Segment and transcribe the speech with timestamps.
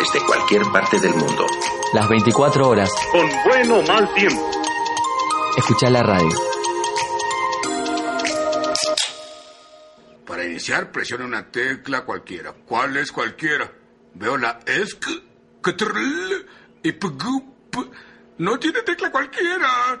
[0.00, 1.46] desde cualquier parte del mundo.
[1.92, 2.90] Las 24 horas.
[3.12, 4.50] Con bueno o mal tiempo.
[5.58, 6.36] Escucha la radio.
[10.26, 12.54] Para iniciar, presione una tecla cualquiera.
[12.66, 13.70] ¿Cuál es cualquiera?
[14.14, 15.04] Veo la ESC,
[15.60, 16.46] KTRL
[16.82, 17.76] y PGUP.
[18.38, 20.00] No tiene tecla cualquiera.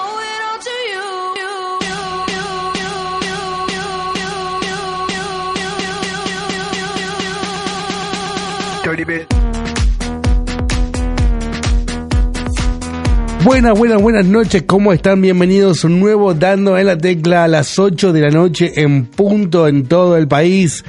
[13.43, 15.21] Buenas, buenas, buenas noches, ¿cómo están?
[15.21, 19.05] Bienvenidos a un nuevo Dando en la Tecla a las 8 de la noche en
[19.07, 20.85] punto en todo el país.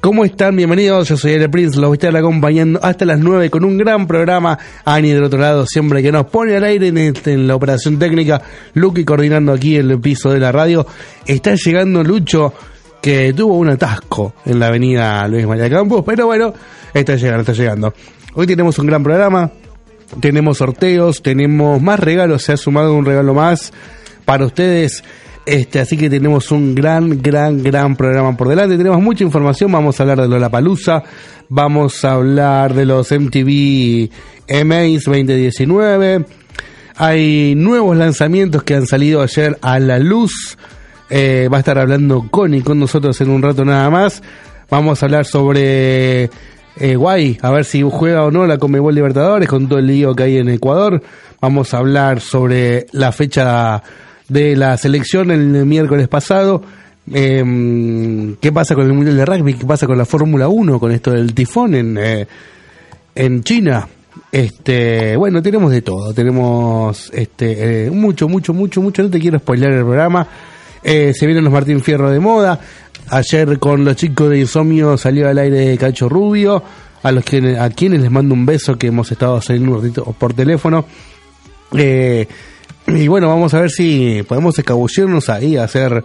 [0.00, 0.56] ¿Cómo están?
[0.56, 3.76] Bienvenidos, yo soy El Prince, los voy a estar acompañando hasta las 9 con un
[3.76, 4.56] gran programa.
[4.84, 7.98] Ani del otro lado, siempre que nos pone al aire en, este- en la operación
[7.98, 8.40] técnica,
[8.74, 10.86] Lucky coordinando aquí el piso de la radio.
[11.26, 12.54] Está llegando Lucho,
[13.02, 16.54] que tuvo un atasco en la avenida Luis María Campos, pero bueno,
[16.94, 17.92] está llegando, está llegando.
[18.34, 19.50] Hoy tenemos un gran programa,
[20.18, 23.72] tenemos sorteos, tenemos más regalos, se ha sumado un regalo más
[24.24, 25.04] para ustedes.
[25.46, 28.76] Este, así que tenemos un gran, gran, gran programa por delante.
[28.76, 29.72] Tenemos mucha información.
[29.72, 31.02] Vamos a hablar de Lollapalooza,
[31.48, 34.10] vamos a hablar de los MTV
[34.64, 36.24] MAs 2019.
[36.96, 40.58] Hay nuevos lanzamientos que han salido ayer a la luz.
[41.08, 44.22] Eh, va a estar hablando Connie con nosotros en un rato nada más.
[44.68, 46.30] Vamos a hablar sobre
[46.76, 50.14] eh, Guay, a ver si juega o no la Comebol Libertadores con todo el lío
[50.14, 51.02] que hay en Ecuador.
[51.40, 53.82] Vamos a hablar sobre la fecha
[54.28, 56.62] de la selección el miércoles pasado.
[57.12, 59.54] Eh, ¿Qué pasa con el Mundial de Rugby?
[59.54, 60.78] ¿Qué pasa con la Fórmula 1?
[60.78, 62.26] Con esto del tifón en, eh,
[63.14, 63.86] en China.
[64.32, 66.14] Este, bueno, tenemos de todo.
[66.14, 69.02] Tenemos este, eh, mucho, mucho, mucho, mucho.
[69.02, 70.26] No te quiero spoiler el programa.
[70.82, 72.58] Eh, se vienen los Martín Fierro de moda.
[73.10, 76.62] Ayer con los chicos de Insomnio salió al aire Cacho Rubio.
[77.02, 80.04] A los que, a quienes les mando un beso que hemos estado saliendo un ratito
[80.18, 80.84] por teléfono.
[81.76, 82.28] Eh,
[82.86, 86.04] y bueno, vamos a ver si podemos escabullirnos ahí a hacer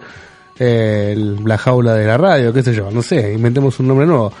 [0.58, 4.32] eh, la jaula de la radio, qué sé yo, no sé, inventemos un nombre nuevo.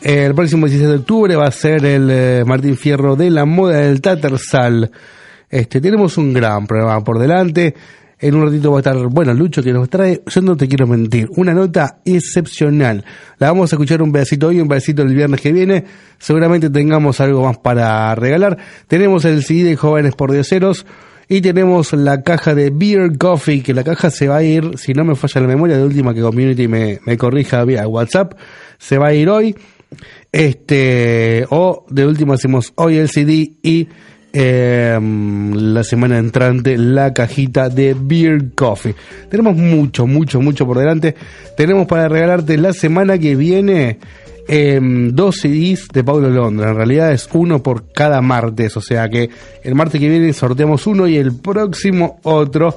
[0.00, 3.78] Eh, el próximo 16 de octubre va a ser el Martín Fierro de la moda
[3.78, 4.90] del Tattersall.
[5.50, 7.74] Este, tenemos un gran programa por delante.
[8.20, 10.88] En un ratito va a estar, bueno, Lucho que nos trae, yo no te quiero
[10.88, 13.04] mentir, una nota excepcional.
[13.38, 15.84] La vamos a escuchar un pedacito hoy, un pedacito el viernes que viene.
[16.18, 18.58] Seguramente tengamos algo más para regalar.
[18.88, 20.84] Tenemos el CD de Jóvenes por Dioseros
[21.28, 24.94] y tenemos la caja de Beer Coffee, que la caja se va a ir, si
[24.94, 28.32] no me falla la memoria, de última que Community me, corrija vía WhatsApp,
[28.78, 29.54] se va a ir hoy.
[30.32, 33.88] Este, o de último hacemos hoy el CD y
[34.32, 38.94] eh, la semana entrante la cajita de Beer Coffee.
[39.30, 41.14] Tenemos mucho, mucho, mucho por delante.
[41.56, 43.98] Tenemos para regalarte la semana que viene
[44.46, 46.70] eh, dos CDs de Paulo Londra.
[46.70, 48.76] En realidad es uno por cada martes.
[48.76, 49.30] O sea que
[49.62, 52.76] el martes que viene sorteamos uno y el próximo otro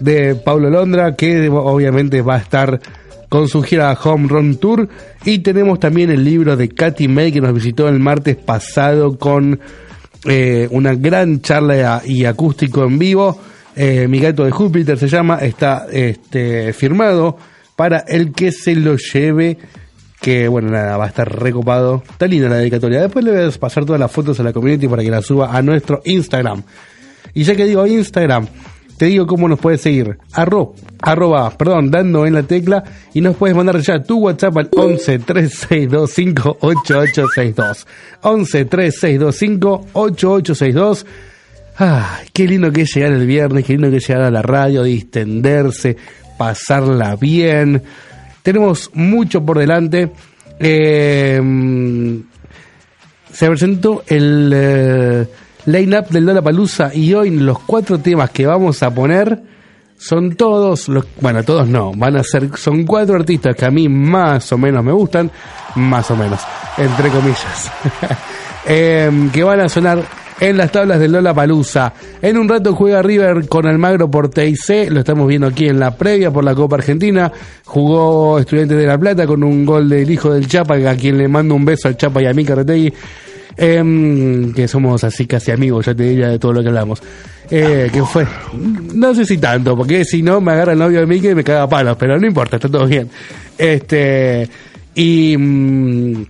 [0.00, 2.80] de Paulo Londra que obviamente va a estar
[3.28, 4.88] con su gira Home Run Tour
[5.24, 9.58] y tenemos también el libro de Katy May que nos visitó el martes pasado con
[10.24, 13.38] eh, una gran charla y acústico en vivo.
[13.76, 17.36] Eh, Mi gato de Júpiter se llama, está este, firmado
[17.76, 19.58] para el que se lo lleve.
[20.20, 22.02] Que bueno, nada, va a estar recopado.
[22.08, 23.02] Está linda la dedicatoria.
[23.02, 25.54] Después le voy a pasar todas las fotos a la community para que la suba
[25.54, 26.62] a nuestro Instagram.
[27.34, 28.46] Y ya que digo Instagram,
[28.96, 30.18] te digo cómo nos puedes seguir.
[30.32, 34.68] Arro, arroba, perdón, dando en la tecla y nos puedes mandar ya tu WhatsApp al
[34.74, 37.86] 11 3625 8862.
[38.22, 41.06] 11 3625 8862.
[41.76, 44.42] Ay, qué lindo que es llegar el viernes, qué lindo que es llegar a la
[44.42, 45.96] radio, distenderse,
[46.38, 47.82] pasarla bien.
[48.42, 50.12] Tenemos mucho por delante.
[50.60, 51.40] Eh,
[53.32, 55.26] se presentó el eh,
[55.66, 59.42] line-up del Lollapalooza y hoy los cuatro temas que vamos a poner
[59.96, 63.88] son todos los, bueno, todos no, van a ser, son cuatro artistas que a mí
[63.88, 65.30] más o menos me gustan,
[65.76, 66.40] más o menos,
[66.76, 67.72] entre comillas,
[68.66, 70.02] Em, que van a sonar
[70.40, 71.92] en las tablas de Lola Palusa.
[72.22, 75.94] En un rato juega River con Almagro por TIC, lo estamos viendo aquí en la
[75.94, 77.30] previa por la Copa Argentina.
[77.66, 81.28] Jugó Estudiantes de La Plata con un gol del hijo del Chapa, a quien le
[81.28, 82.92] mando un beso al Chapa y a mí Carretegui.
[83.56, 87.00] Em, que somos así casi amigos, ya te diría de todo lo que hablamos.
[87.50, 88.26] Eh, que fue,
[88.94, 91.44] no sé si tanto, porque si no me agarra el novio de Miki y me
[91.44, 93.08] caga palos, pero no importa, está todo bien.
[93.56, 94.48] Este,
[94.94, 96.24] y mm,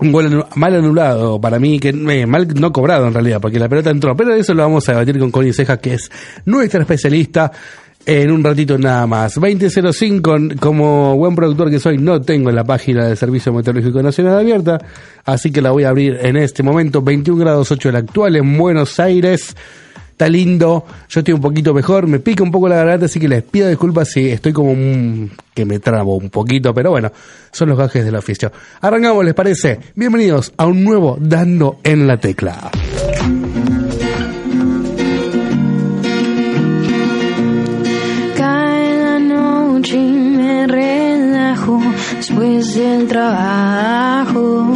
[0.00, 3.68] un gol mal anulado para mí, que eh, mal no cobrado en realidad, porque la
[3.68, 6.10] pelota entró, pero eso lo vamos a debatir con Connie Ceja, que es
[6.44, 7.52] nuestra especialista.
[8.04, 9.34] En un ratito nada más.
[9.34, 14.80] 2005, como buen productor que soy, no tengo la página del Servicio Meteorológico Nacional abierta,
[15.24, 17.00] así que la voy a abrir en este momento.
[17.00, 19.54] 21 grados 8 el actual en Buenos Aires.
[20.10, 23.28] Está lindo, yo estoy un poquito mejor, me pica un poco la garganta, así que
[23.28, 27.10] les pido disculpas si estoy como un, que me trabo un poquito, pero bueno,
[27.50, 28.52] son los gajes del oficio.
[28.80, 29.80] Arrancamos, ¿les parece?
[29.94, 32.70] Bienvenidos a un nuevo Dando en la Tecla.
[42.22, 44.72] Después del trabajo.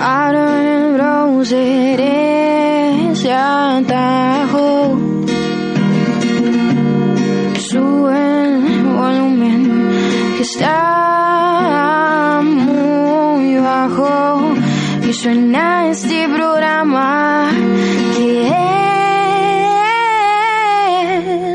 [0.00, 2.00] Abro el browser
[3.10, 5.00] ese atajo.
[7.58, 9.62] Sube el volumen
[10.36, 14.54] que está muy bajo
[15.08, 17.50] y suena este programa
[18.16, 18.52] que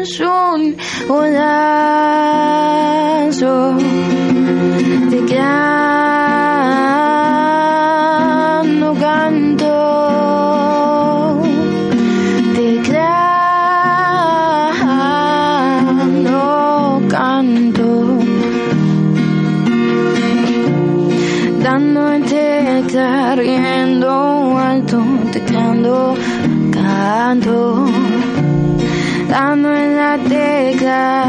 [0.01, 0.75] es un
[1.07, 2.41] golazo
[5.33, 5.39] de
[8.79, 9.73] no canto.
[12.55, 12.67] De
[16.25, 17.89] no canto.
[22.27, 24.97] Tecla riendo alto
[25.31, 26.15] teclando
[26.71, 27.85] canto.
[29.29, 31.25] Dando en la tecla,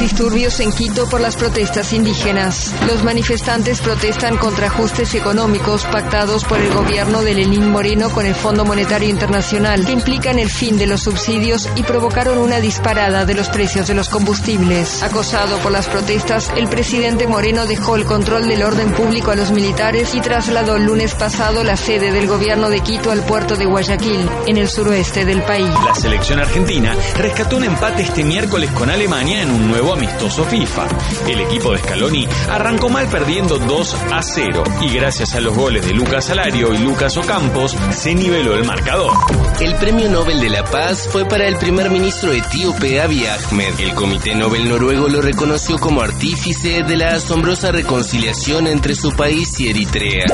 [0.00, 2.74] Disturbios en Quito por las protestas indígenas.
[2.86, 8.34] Los manifestantes protestan contra ajustes económicos pactados por el gobierno de Lenín Moreno con el
[8.34, 13.34] Fondo Monetario Internacional, que implican el fin de los subsidios y provocaron una disparada de
[13.34, 15.02] los precios de los combustibles.
[15.02, 19.52] Acosado por las protestas, el presidente Moreno dejó el control del orden público a los
[19.52, 23.66] militares y trasladó el lunes pasado la sede del gobierno de Quito al puerto de
[23.66, 25.70] Guayaquil, en el suroeste del país.
[25.86, 30.86] La selección argentina rescató un empate este miércoles con Alemania en un nuevo amistoso FIFA.
[31.28, 35.86] El equipo de Scaloni arrancó mal perdiendo 2 a 0 y gracias a los goles
[35.86, 39.12] de Lucas Alario y Lucas Ocampos se niveló el marcador.
[39.60, 43.78] El premio Nobel de la Paz fue para el primer ministro etíope Abiy Ahmed.
[43.78, 49.58] El Comité Nobel noruego lo reconoció como artífice de la asombrosa reconciliación entre su país
[49.60, 50.24] y Eritrea.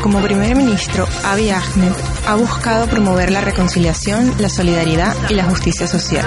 [0.00, 1.92] Como primer ministro, Abiy Ahmed
[2.26, 6.26] ha buscado promover la reconciliación, la solidaridad y la justicia social.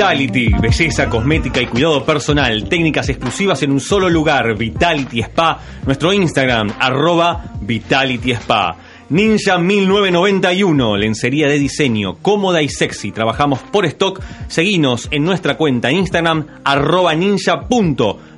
[0.00, 6.10] Vitality, belleza, cosmética y cuidado personal, técnicas exclusivas en un solo lugar, Vitality Spa, nuestro
[6.14, 8.78] Instagram, arroba Vitality Spa.
[9.10, 15.92] Ninja 1991, lencería de diseño, cómoda y sexy, trabajamos por stock, seguinos en nuestra cuenta
[15.92, 17.14] Instagram, arroba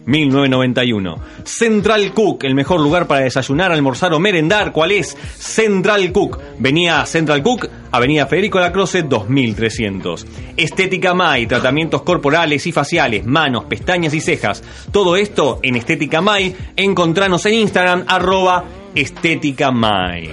[0.07, 1.17] ninja.1991.
[1.45, 5.17] Central Cook, el mejor lugar para desayunar, almorzar o merendar, ¿cuál es?
[5.39, 6.39] Central Cook.
[6.59, 10.27] Venía Central Cook, Avenida Federico Lacroce 2300.
[10.57, 14.63] Estética Mai, tratamientos corporales y faciales, manos, pestañas y cejas.
[14.91, 16.55] Todo esto en Estética Mai.
[16.77, 20.31] Encontranos en Instagram, arroba Estética Mai.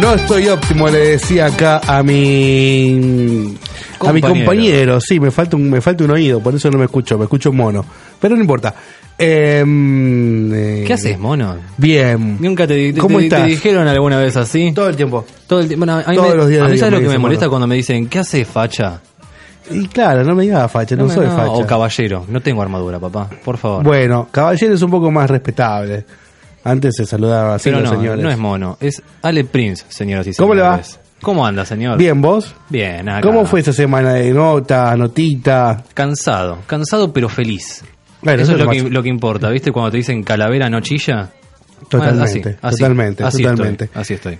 [0.00, 3.56] No estoy óptimo, le decía acá a mi
[4.00, 5.00] a mi Compañero.
[5.00, 7.52] Sí, me falta un me falta un oído, por eso no me escucho, me escucho
[7.52, 7.84] mono.
[8.20, 8.74] Pero no importa.
[9.16, 11.56] Em, eh, ¿Qué haces, mono?
[11.78, 12.36] Bien.
[12.40, 13.46] Nunca te, te- ¿Cómo te- te estás?
[13.46, 14.72] dijeron alguna vez así?
[14.74, 15.24] Todo el tiempo.
[15.46, 15.86] Todo el tiempo.
[15.86, 17.50] Bueno, a mí Todos me- los días A mí sabes lo que me molesta mono.
[17.50, 19.00] cuando me dicen, ¿qué hace facha?
[19.70, 21.50] Y claro, no me digas facha, no, No, soy no, facha.
[21.52, 22.26] O caballero.
[22.28, 23.30] No tengo armadura, papá.
[23.44, 23.84] Por favor.
[23.84, 26.04] Bueno, caballero es un poco más respetable.
[26.64, 28.24] Antes se saludaba así Pero los no, señores.
[28.24, 28.76] no es mono.
[28.80, 30.38] Es Ale Prince, señoras y señores.
[30.38, 30.80] ¿Cómo le va?
[31.20, 31.96] ¿Cómo anda, señor?
[31.98, 32.54] Bien, ¿vos?
[32.68, 33.20] Bien, acá.
[33.22, 35.82] ¿Cómo fue esa semana de nota, notita?
[35.94, 36.58] Cansado.
[36.66, 37.82] Cansado pero feliz.
[38.22, 39.70] Bueno, eso eso es lo que, lo que importa, ¿viste?
[39.72, 41.30] Cuando te dicen calavera no chilla.
[41.88, 43.84] Totalmente, Bueno, así, así, totalmente, así totalmente.
[43.84, 44.38] Estoy, así estoy.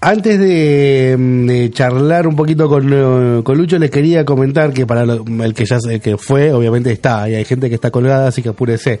[0.00, 5.06] Antes de, mm, de charlar un poquito con, con Lucho, les quería comentar que para
[5.06, 8.28] lo- el que ya el que fue, obviamente está, y hay gente que está colgada,
[8.28, 9.00] así que apúrese.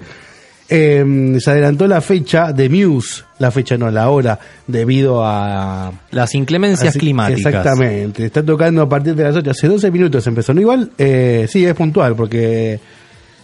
[0.68, 5.92] Eh, se adelantó la fecha de Muse, la fecha no, la hora, debido a...
[6.10, 7.44] Las inclemencias así- climáticas.
[7.54, 11.46] Exactamente, está tocando a partir de las 8, hace 12 minutos empezó, no igual, eh,
[11.50, 12.80] sí, es puntual, porque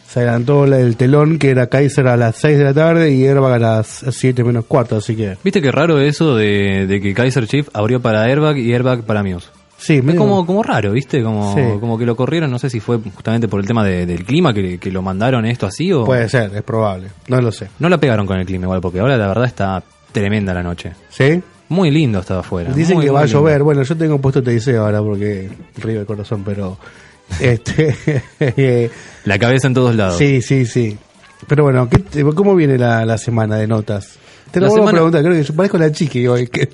[0.08, 3.26] se adelantó la- el telón que era Kaiser a las 6 de la tarde y
[3.26, 5.36] Airbag a las 7 menos cuarto, así que...
[5.44, 9.22] ¿Viste qué raro eso de, de que Kaiser Chief abrió para Airbag y Airbag para
[9.22, 9.48] Muse?
[9.82, 11.22] Sí, Es medio- como, como raro, ¿viste?
[11.22, 11.62] Como, Sí.
[11.80, 14.52] como que lo corrieron, no sé si fue justamente por el tema de- del clima
[14.52, 16.04] que, que lo mandaron esto así o...
[16.04, 17.68] Puede ser, es probable, no lo sé.
[17.78, 19.82] No la pegaron con el clima igual, porque ahora la verdad está
[20.12, 20.92] tremenda la noche.
[21.08, 21.42] ¿Sí?
[21.70, 22.72] Muy lindo estaba afuera.
[22.74, 23.38] Dicen muy, que va a lindo.
[23.40, 23.62] llover.
[23.62, 26.76] Bueno, yo tengo puesto TIC ahora porque río el corazón, pero.
[27.40, 27.94] Este.
[29.24, 30.18] La cabeza en todos lados.
[30.18, 30.98] sí, sí, sí.
[31.46, 34.18] Pero bueno, ¿qué ¿cómo viene la, la semana de notas?
[34.50, 36.48] Te lo semana- a preguntar, creo que yo parezco la chiqui hoy.
[36.48, 36.68] Que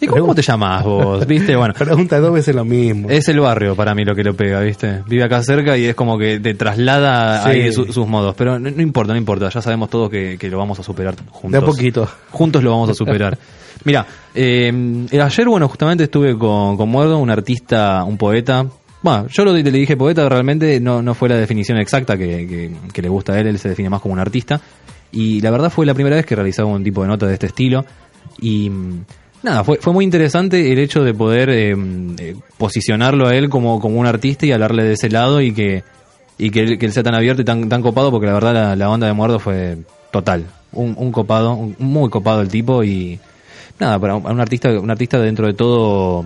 [0.00, 1.26] ¿Y cómo, te llamás vos?
[1.26, 1.54] ¿Viste?
[1.56, 3.10] Bueno, pregunta dos veces lo mismo.
[3.10, 5.02] es el barrio para mí lo que lo pega, ¿viste?
[5.06, 7.50] Vive acá cerca y es como que te traslada Sí.
[7.50, 8.34] ahí su- sus modos.
[8.36, 9.48] Pero no, no importa, no importa.
[9.50, 11.52] Ya sabemos todos que, que lo vamos a superar juntos.
[11.52, 12.08] De a poquito.
[12.30, 13.36] Juntos lo vamos a superar.
[13.84, 14.68] Mira, eh,
[15.10, 18.66] el ayer, bueno, justamente estuve con, con Muerdo, un artista, un poeta.
[19.02, 22.70] Bueno, yo lo, le dije poeta, realmente no, no fue la definición exacta que, que-
[22.92, 24.60] que le gusta a él, él se define más como un artista.
[25.12, 27.46] Y la verdad fue la primera vez que realizaba un tipo de nota de este
[27.46, 27.84] estilo.
[28.40, 29.04] Y mm,
[29.42, 31.74] nada, fue, fue muy interesante el hecho de poder eh,
[32.18, 35.82] eh, posicionarlo a él como, como un artista y hablarle de ese lado y que,
[36.38, 38.54] y que, él, que él sea tan abierto y tan, tan copado, porque la verdad
[38.54, 39.78] la, la onda de Muerdo fue
[40.10, 40.44] total.
[40.72, 43.18] Un, un copado, un- muy copado el tipo y
[43.78, 46.24] nada, para un, un artista, un artista dentro de todo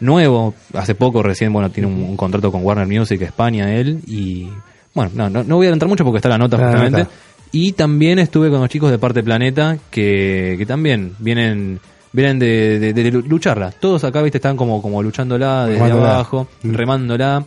[0.00, 4.48] nuevo, hace poco recién, bueno, tiene un, un contrato con Warner Music España él y
[4.94, 6.98] bueno, no, no, no voy a entrar mucho porque está la nota la justamente.
[7.00, 7.10] nota.
[7.52, 11.80] Y también estuve con los chicos de Parte Planeta que, que también vienen
[12.12, 13.70] vienen de, de- de lucharla.
[13.70, 16.10] Todos acá, viste, están como, como luchándola desde Remándola.
[16.14, 16.72] abajo, Mm.
[16.74, 17.44] remándola.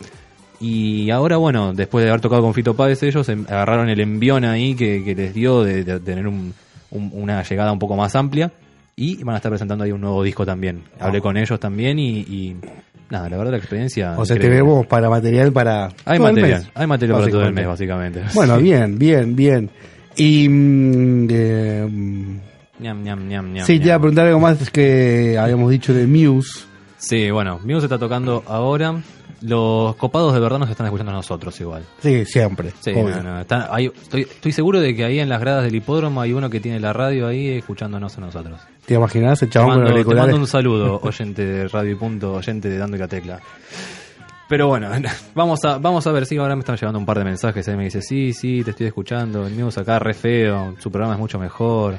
[0.60, 4.44] Y ahora, bueno, después de haber tocado con Fito Páez, ellos em- agarraron el envión
[4.44, 6.54] ahí que, que les dio de, de tener un-
[6.90, 8.50] un- una llegada un poco más amplia.
[8.96, 10.82] Y van a estar presentando ahí un nuevo disco también.
[11.00, 12.56] Hablé con ellos también y, y
[13.10, 14.14] nada, la verdad la experiencia.
[14.16, 14.58] O sea, increíble.
[14.60, 15.86] tenemos para material para.
[16.04, 18.22] Hay todo el material, mes, hay material para todo el mes, básicamente.
[18.34, 18.62] Bueno, Sí.
[18.62, 19.70] bien, bien, bien.
[20.16, 20.48] Y.
[20.48, 22.38] mm, eh,
[22.84, 26.66] Ñam, ñam, ñam, sí, te iba a preguntar algo más que habíamos dicho de Muse.
[26.98, 28.94] Sí, bueno, Muse está tocando ahora.
[29.42, 31.82] los copados de verdad nos están escuchando a nosotros igual.
[32.00, 32.70] Sí, siempre.
[32.80, 35.74] Sí, no, no, están- hay- estoy, estoy seguro de que ahí en las gradas del
[35.74, 38.58] hipódromo hay uno que tiene la radio ahí escuchándonos a nosotros.
[38.86, 41.94] ¿Te imaginas el Te chabón con mando, te mando un saludo, oyente de Radio y
[41.94, 43.40] Punto, oyente de Dando y la Tecla.
[44.48, 44.88] Pero bueno,
[45.34, 47.76] vamos a, vamos a ver, sí, ahora me están llegando un par de mensajes, ahí
[47.76, 51.20] me dice, sí, sí, te estoy escuchando, el news acá re feo, su programa es
[51.20, 51.96] mucho mejor.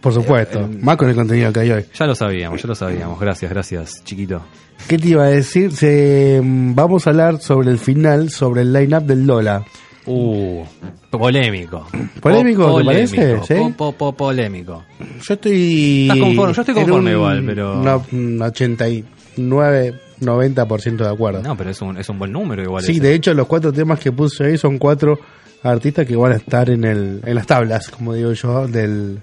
[0.00, 1.84] Por supuesto, Eh, más con el contenido que hay hoy.
[1.94, 4.42] Ya lo sabíamos, ya lo sabíamos, gracias, gracias, chiquito.
[4.88, 5.70] ¿Qué te iba a decir?
[5.72, 9.64] Se, mm, vamos a hablar sobre el final, sobre el line-up del Lola.
[10.06, 10.64] Uh,
[11.10, 11.86] polémico.
[12.20, 13.40] ¿Polémico, Po- te parece?
[13.46, 13.54] ¿Sí?
[13.54, 14.82] Po- po- po- polémico.
[15.22, 16.02] Yo estoy...
[16.10, 21.42] Estás conforme, yo estoy conforme un- igual, pero- no, un 89, 90% de acuerdo.
[21.42, 22.82] No, pero es un, es un buen número igual.
[22.82, 23.00] Sí, ese.
[23.02, 25.18] de hecho los cuatro temas que puse ahí son cuatro
[25.62, 29.20] artistas que van a estar en, el, en las tablas, como digo yo, del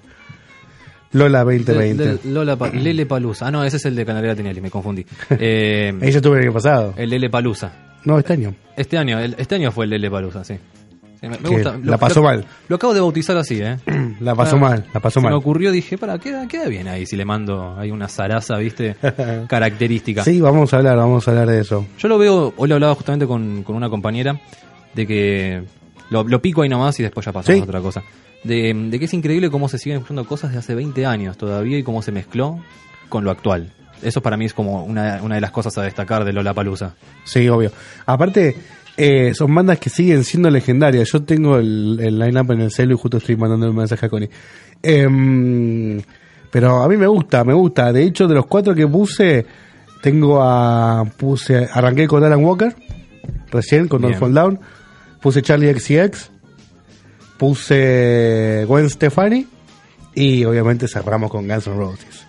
[1.12, 2.04] Lola 2020.
[2.04, 3.48] Del- del Lola Pa- Lele Palusa.
[3.48, 5.04] Ah, no, ese es el de Canaria Tinelli, me confundí.
[5.30, 6.94] Eh, Ella estuvo el año pasado.
[6.96, 7.72] el Lele Palusa.
[8.04, 8.54] No, este año.
[8.76, 10.54] Este año, el- este año fue el Lele Palusa, sí.
[11.20, 11.76] Sí, me, gusta.
[11.84, 12.46] la pasó lo- mal.
[12.68, 13.76] Lo acabo de bautizar así, ¿eh?
[14.20, 15.32] La pasó mal, la pasó se mal.
[15.32, 18.96] me ocurrió, dije, para, queda, queda bien ahí si le mando ahí una zaraza, ¿viste?
[19.48, 20.24] Característica.
[20.24, 21.86] Sí, vamos a hablar, vamos a hablar de eso.
[21.98, 24.40] Yo lo veo, hoy lo hablaba justamente con, con una compañera,
[24.94, 25.62] de que
[26.10, 27.60] lo, lo pico ahí nomás y después ya pasamos Sí.
[27.60, 28.02] a otra cosa.
[28.44, 31.78] De, de que es increíble cómo se siguen escuchando cosas de hace 20 años todavía
[31.78, 32.60] y cómo se mezcló
[33.08, 33.72] con lo actual.
[34.02, 36.94] Eso para mí es como una, una de las cosas a destacar de Lola Palusa.
[37.24, 37.70] Sí, obvio.
[38.06, 38.56] Aparte,
[38.96, 41.10] eh, son bandas que siguen siendo legendarias.
[41.12, 44.08] Yo tengo el, el line-up en el celu y justo estoy mandando un mensaje a
[44.08, 44.30] Connie.
[44.82, 46.00] Em,
[46.50, 47.92] pero a mí me gusta, me gusta.
[47.92, 49.46] De hecho, de los cuatro que puse,
[50.02, 51.04] tengo a.
[51.16, 52.74] puse Arranqué con Alan Walker,
[53.50, 54.16] recién, con Don't.
[54.16, 54.60] Fall Down.
[55.20, 56.30] Puse Charlie XCX.
[57.40, 59.46] Puse Gwen Stefani.
[60.14, 62.26] Y obviamente cerramos con Guns N' Roses.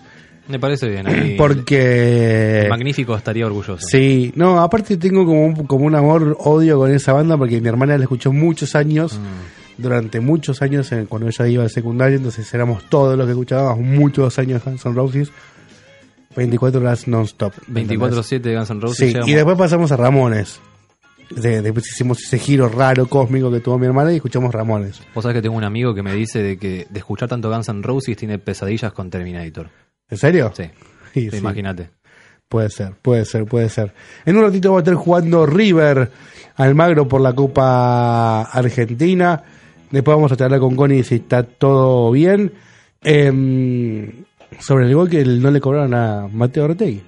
[0.48, 1.06] Me parece bien.
[1.06, 2.66] ahí Porque.
[2.70, 3.86] Magnífico estaría orgulloso.
[3.86, 7.68] Sí, no, aparte tengo como un, como un amor odio con esa banda porque mi
[7.68, 9.82] hermana la escuchó muchos años, Mm.
[9.82, 13.80] durante muchos años en- cuando ella iba al secundario, entonces éramos todos los que escuchábamos
[13.84, 15.30] muchos años Guns N' Roses,
[16.36, 17.52] 24 horas non-stop.
[17.68, 19.12] 24-7 de Guns N' Roses.
[19.12, 20.58] Sí, y después pasamos a Ramones.
[21.30, 25.00] De- después hicimos ese giro raro, cósmico que tuvo mi hermana y escuchamos Ramones.
[25.14, 27.68] Vos sabés que tengo un amigo que me dice de que de escuchar tanto Guns
[27.68, 29.68] N' Roses tiene pesadillas con Terminator.
[30.08, 30.52] ¿En serio?
[30.54, 30.64] Sí.
[31.14, 31.36] Sí, Sí, sí.
[31.38, 31.90] Imagínate.
[32.48, 33.92] Puede ser, puede ser, puede ser.
[34.24, 36.10] En un ratito va a estar jugando River
[36.56, 39.42] Almagro por la Copa Argentina.
[39.90, 42.50] Después vamos a charlar con Connie si está todo bien.
[43.02, 44.24] Em,
[44.58, 47.02] sobre el gol que no le cobraron a Mateo Ortegui.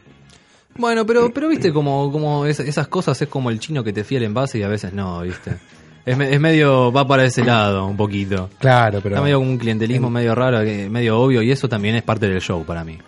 [0.76, 4.04] Bueno, pero, pero viste como, como es- esas cosas es como el chino que te
[4.04, 5.56] fía el envase y a veces no, viste.
[6.04, 8.50] Es, me- es medio, va para ese lado un poquito.
[8.58, 9.14] Claro, pero.
[9.14, 12.28] Está medio como un clientelismo medio raro, que- medio obvio y eso también es parte
[12.28, 12.98] del show para mí.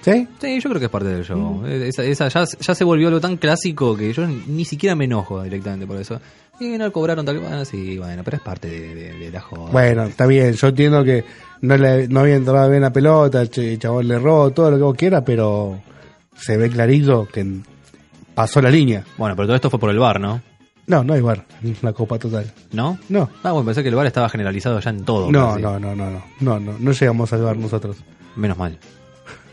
[0.00, 0.26] ¿Sí?
[0.40, 1.64] Sí, yo creo que es parte del show.
[1.66, 5.40] Esa, esa ya, ya se volvió algo tan clásico que yo ni siquiera me enojo
[5.44, 6.20] directamente por eso.
[6.58, 9.70] Y no cobraron tal bueno, sí, bueno, pero es parte de, de- de la joda.
[9.70, 10.52] Bueno, está bien.
[10.54, 11.24] Yo entiendo que
[11.60, 14.70] no, le, no había entrado bien la pelota, el ch- el chabón le erró, todo
[14.72, 15.80] lo que vos quieras, pero
[16.42, 17.46] se ve clarito que
[18.34, 19.04] pasó la línea.
[19.16, 20.40] Bueno, pero todo esto fue por el bar, ¿no?
[20.86, 21.44] No, no hay bar,
[21.80, 22.52] la copa total.
[22.72, 22.98] ¿No?
[23.08, 23.30] No.
[23.44, 25.30] Ah, bueno, pensé que el bar estaba generalizado ya en todo.
[25.30, 25.62] No, casi.
[25.62, 27.96] no, no, no, no, no, no, no llegamos al bar nosotros.
[28.36, 28.78] Menos mal.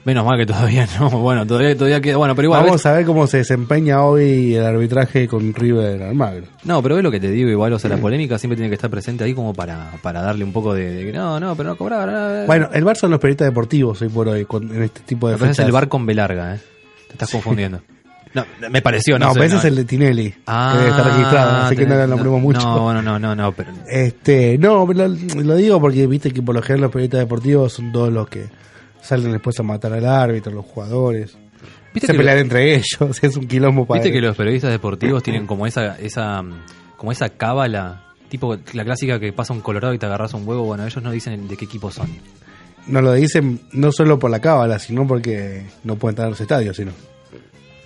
[0.05, 1.09] Menos mal que todavía no.
[1.19, 2.17] Bueno, todavía, todavía queda.
[2.17, 2.63] Bueno, pero igual.
[2.63, 6.45] Vamos a ver cómo se desempeña hoy el arbitraje con River Almagro.
[6.63, 8.75] No, pero es lo que te digo, igual, o sea, la polémica siempre tiene que
[8.75, 11.75] estar presente ahí como para, para darle un poco de, de que no, no, pero
[11.79, 12.45] no no.
[12.47, 15.35] Bueno, el bar son los periodistas deportivos hoy por hoy, con- en este tipo de
[15.35, 15.65] parece fechas.
[15.67, 16.59] el bar con B larga, ¿eh?
[17.09, 17.81] Te estás confundiendo.
[18.33, 19.59] No, me pareció, no, No, sé, pero ese no.
[19.59, 22.59] es el de Tinelli, Ah, que debe estar registrado, así que no lo nombremos mucho.
[22.59, 23.71] No, no, no, no, pero.
[23.89, 27.91] Este, no, lo, lo digo porque viste que por lo general los periodistas deportivos son
[27.91, 28.45] todos los que
[29.01, 31.35] salen después a matar al árbitro, los jugadores.
[31.91, 34.69] ¿Viste se que pelean lo- entre ellos, es un quilombo para Viste que los periodistas
[34.69, 36.43] deportivos tienen como esa, esa,
[36.97, 40.65] como esa cábala, tipo la clásica que pasa un colorado y te agarras un huevo,
[40.65, 42.07] bueno, ellos no dicen de qué equipo son.
[42.89, 46.41] No lo dicen no solo por la cábala, sino porque no pueden estar en los
[46.41, 46.91] estadios, sino.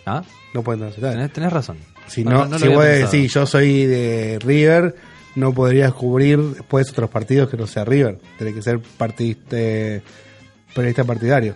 [0.06, 0.24] ¿Ah?
[0.54, 1.16] No pueden estar en los estadios.
[1.16, 1.78] Tenés, tenés razón.
[2.08, 4.96] Si No, si vos decís yo soy de River,
[5.36, 8.20] no podrías cubrir después otros partidos que no sea River.
[8.38, 9.58] Tenés que ser partidista,
[10.74, 11.56] periodista partidario.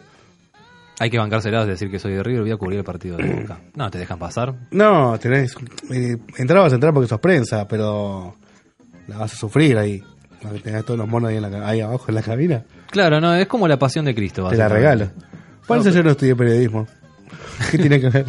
[0.99, 3.59] Hay que bancárselas, decir que soy de River, voy a cubrir el partido de Boca.
[3.75, 4.55] No, te dejan pasar.
[4.71, 5.55] No, tenés.
[5.91, 8.35] Eh, entrar vas a entrar porque sos prensa, pero
[9.07, 10.03] la vas a sufrir ahí.
[10.63, 12.63] Tenés todos los monos ahí, en la ahí abajo en la cabina.
[12.89, 14.47] Claro, no, es como la pasión de Cristo.
[14.49, 15.09] Te la regalo.
[15.65, 16.87] Por eso yo no estudié periodismo.
[17.71, 18.25] ¿Qué tiene que ver?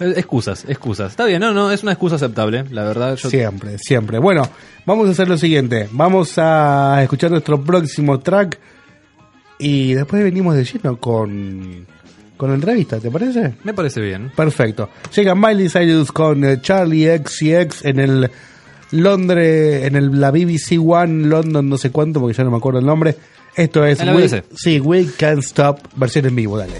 [0.00, 1.12] Eh, Excusas, excusas.
[1.12, 3.16] Está bien, no, no, es una excusa aceptable, la verdad.
[3.16, 3.30] Yo...
[3.30, 4.18] Siempre, siempre.
[4.18, 4.42] Bueno,
[4.84, 5.88] vamos a hacer lo siguiente.
[5.92, 8.58] Vamos a escuchar nuestro próximo track.
[9.58, 11.86] Y después venimos de lleno con
[12.36, 13.54] con la entrevista, ¿te parece?
[13.62, 14.30] Me parece bien.
[14.34, 14.90] Perfecto.
[15.14, 18.30] Llega Miley Cyrus con eh, Charlie XCX en el
[18.94, 22.78] Londres, en el, la BBC One London, no sé cuánto, porque ya no me acuerdo
[22.80, 23.14] el nombre.
[23.56, 24.22] Esto es We-
[24.56, 26.74] sí, We Can't Stop, versión en vivo, dale.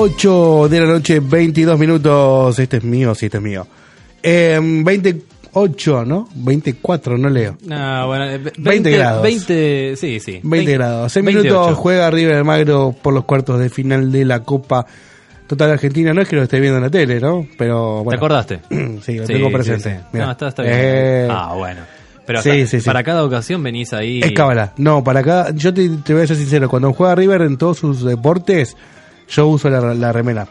[0.00, 2.58] 8 de la noche, 22 minutos.
[2.58, 3.66] Este es mío, sí, este es mío.
[4.22, 6.28] Eh, 28, ¿no?
[6.34, 7.56] 24, no leo.
[7.66, 9.22] No, bueno, eh, ve- 20 grados.
[9.22, 10.40] 20, sí, sí.
[10.42, 11.12] 20 grados.
[11.12, 11.48] 6 28.
[11.54, 14.86] minutos juega River Almagro por los cuartos de final de la Copa
[15.46, 16.12] Total Argentina.
[16.14, 17.46] No es que lo esté viendo en la tele, ¿no?
[17.56, 18.10] Pero bueno.
[18.10, 18.60] ¿Te acordaste?
[19.02, 20.00] sí, lo Sí, tengo presente.
[20.12, 20.18] sí.
[20.18, 20.74] No, está, está bien.
[20.76, 21.80] Eh, Ah, bueno.
[22.26, 22.86] Pero Sí, sí, sí.
[22.86, 24.20] para cada ocasión venís ahí.
[24.22, 24.74] Es cábala.
[24.76, 27.78] No, para acá, yo te, te voy a ser sincero, cuando juega River en todos
[27.78, 28.76] sus deportes,
[29.28, 30.46] yo uso la, la remera.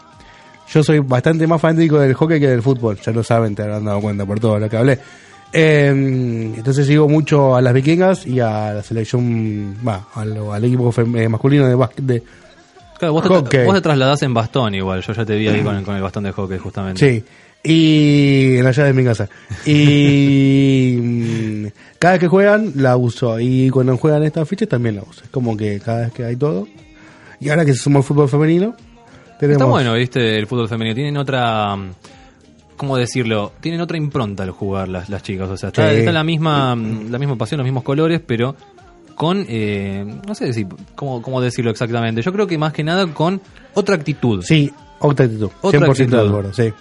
[0.69, 3.85] Yo soy bastante más fanático del hockey que del fútbol, ya lo saben, te habrán
[3.85, 4.99] dado cuenta por todo lo que hablé.
[5.53, 5.87] Eh,
[6.57, 11.29] entonces sigo mucho a las vikingas y a la selección, va, al, al equipo eh,
[11.29, 12.05] masculino de básquet.
[12.05, 12.23] De,
[12.99, 13.65] Claro, vos, te, hockey.
[13.65, 15.01] vos te trasladás en bastón igual.
[15.03, 16.99] Yo ya te vi ahí con, el- con el bastón de hockey, justamente.
[17.23, 17.23] Sí.
[17.63, 19.29] Y en la llave de mi casa.
[19.65, 21.65] Y mm,
[21.99, 23.39] cada vez que juegan la uso.
[23.39, 25.23] Y cuando juegan estas fichas también la uso.
[25.23, 26.67] Es como que cada vez que hay todo.
[27.39, 28.75] Y ahora que se sumó el fútbol femenino,
[29.39, 29.61] tenemos.
[29.61, 30.95] Está bueno, viste, el fútbol femenino.
[30.95, 31.75] Tienen otra.
[32.75, 33.53] ¿Cómo decirlo?
[33.59, 35.49] Tienen otra impronta al jugar las, las chicas.
[35.49, 35.97] O sea, está, Sí.
[35.97, 38.55] está la misma la misma pasión, los mismos colores, pero
[39.15, 39.45] con.
[39.49, 42.21] eh, no sé decir, cómo, cómo decirlo exactamente.
[42.21, 43.41] Yo creo que más que nada con
[43.73, 44.43] otra actitud.
[44.43, 45.49] Sí, otra actitud.
[45.61, 46.17] Otra 100% actitud.
[46.21, 46.73] de acuerdo, sí.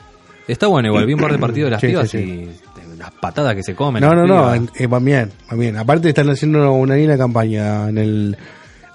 [0.49, 1.07] Está bueno, igual.
[1.07, 2.25] Vi un par de partidos de las Sí, pibas sí, sí.
[2.95, 4.01] y las patadas que se comen.
[4.03, 5.77] No, no, no, eh, van bien, van bien.
[5.77, 8.37] Aparte están haciendo una linda campaña en el,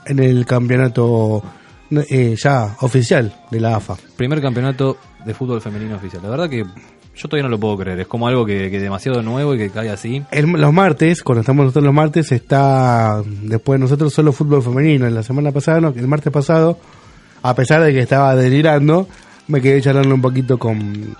[0.06, 1.44] en el campeonato
[1.92, 3.96] eh, ya oficial de la AFA.
[4.16, 6.22] Primer campeonato de fútbol femenino oficial.
[6.24, 6.64] La verdad que
[7.14, 8.00] yo todavía no lo puedo creer.
[8.00, 10.24] Es como algo que, que demasiado nuevo y que cae así.
[10.32, 15.06] El- los martes, cuando estamos nosotros los martes, está después de nosotros solo fútbol femenino.
[15.08, 16.80] En la semana pasada, no, el martes pasado,
[17.44, 19.08] a pesar de que estaba delirando,
[19.48, 21.16] me quedé charlando un poquito con,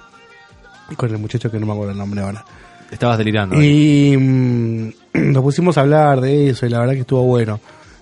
[0.96, 2.46] con el muchacho que no me acuerdo el nombre ahora.
[2.90, 3.62] Estabas delirando.
[3.62, 4.90] Y mm,
[5.34, 7.60] nos pusimos a hablar de eso y la verdad que estuvo bueno.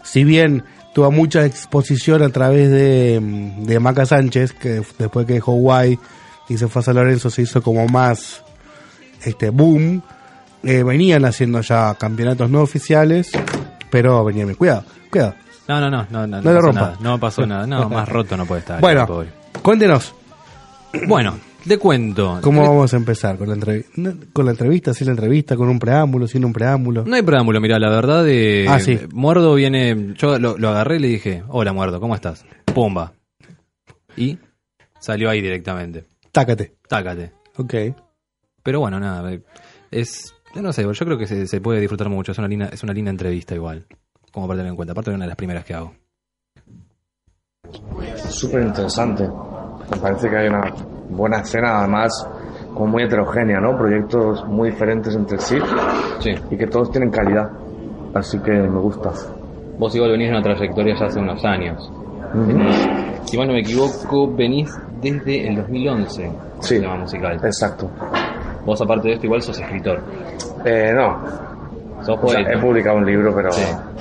[0.09, 0.63] Si bien
[0.95, 5.99] tuvo mucha exposición a través de, mm, de Maca Sánchez, que después que dejó Guay
[6.49, 8.43] y se fue a San Lorenzo se hizo como más
[9.23, 10.01] este boom,
[10.63, 13.29] eh, venían haciendo ya campeonatos no oficiales,
[13.91, 15.35] pero venían, cuidado, cuidado.
[15.67, 16.97] No, no, no, no, no, No pasó nada.
[16.99, 17.67] No pasó nada.
[17.67, 18.81] No, más roto no puede estar.
[18.81, 19.07] Bueno,
[19.61, 20.15] cuéntenos,
[21.07, 22.39] Bueno, te cuento.
[22.41, 23.91] ¿cómo vamos a empezar con la entrevista?
[24.33, 24.93] ¿Con la entrevista?
[24.93, 25.55] ¿Sin la entrevista?
[25.55, 26.27] ¿Con un preámbulo?
[26.27, 27.03] ¿Sin un preámbulo?
[27.05, 28.99] No hay preámbulo, mira, la verdad de Ah, sí.
[29.13, 32.45] Muerdo viene, yo lo, lo agarré y le dije, hola Muerdo, ¿cómo estás?
[32.73, 33.13] Pumba.
[34.15, 34.37] Y
[34.99, 36.05] salió ahí directamente.
[36.31, 36.75] Tácate.
[36.87, 37.31] Tácate.
[37.57, 37.73] Ok.
[38.63, 39.41] Pero bueno, nada, eh,
[39.91, 42.69] es, yo no sé, yo creo que se, se puede disfrutar mucho, es una linda,
[42.71, 43.85] es una linda entrevista igual,
[44.31, 45.93] como para tener en cuenta, aparte de una de las primeras que hago.
[48.29, 49.27] súper interesante.
[49.91, 50.73] Me parece que hay una
[51.09, 52.27] buena escena, además,
[52.73, 53.77] como muy heterogénea, ¿no?
[53.77, 55.57] Proyectos muy diferentes entre sí,
[56.49, 57.49] y que todos tienen calidad.
[58.13, 59.11] Así que me gusta.
[59.77, 61.91] Vos igual venís de una trayectoria ya hace unos años.
[63.25, 64.69] Si mal no me equivoco, venís
[65.01, 66.31] desde el 2011.
[66.59, 66.79] Sí.
[66.79, 67.39] Tema musical.
[67.43, 67.89] Exacto.
[68.65, 70.01] Vos aparte de esto igual sos escritor.
[70.65, 71.17] Eh, no.
[72.03, 73.49] Sos O sea, he publicado un libro, pero,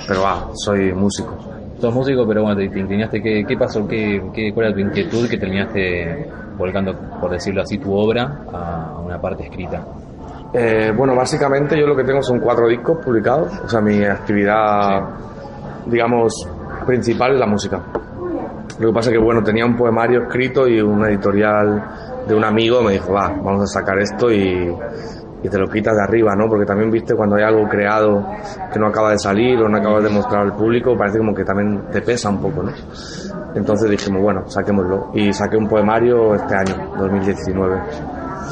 [0.07, 1.37] pero va, soy músico.
[1.79, 3.87] Sos músico, pero bueno, te, te inclinaste, ¿qué, qué pasó?
[3.87, 8.99] ¿Qué, qué, ¿Cuál era tu inquietud que terminaste volcando, por decirlo así, tu obra a
[8.99, 9.85] una parte escrita?
[10.53, 13.57] Eh, bueno, básicamente yo lo que tengo son cuatro discos publicados.
[13.63, 15.03] O sea, mi actividad,
[15.85, 16.33] digamos,
[16.85, 17.81] principal es la música.
[18.79, 21.83] Lo que pasa es que, bueno, tenía un poemario escrito y una editorial
[22.27, 24.73] de un amigo me dijo, va, vamos a sacar esto y,
[25.43, 26.47] y te lo quitas de arriba, ¿no?
[26.47, 28.25] Porque también, viste, cuando hay algo creado
[28.71, 31.43] que no acaba de salir o no acaba de mostrar al público, parece como que
[31.43, 32.71] también te pesa un poco, ¿no?
[33.55, 35.11] Entonces dijimos, bueno, saquémoslo.
[35.13, 37.81] Y saqué un poemario este año, 2019.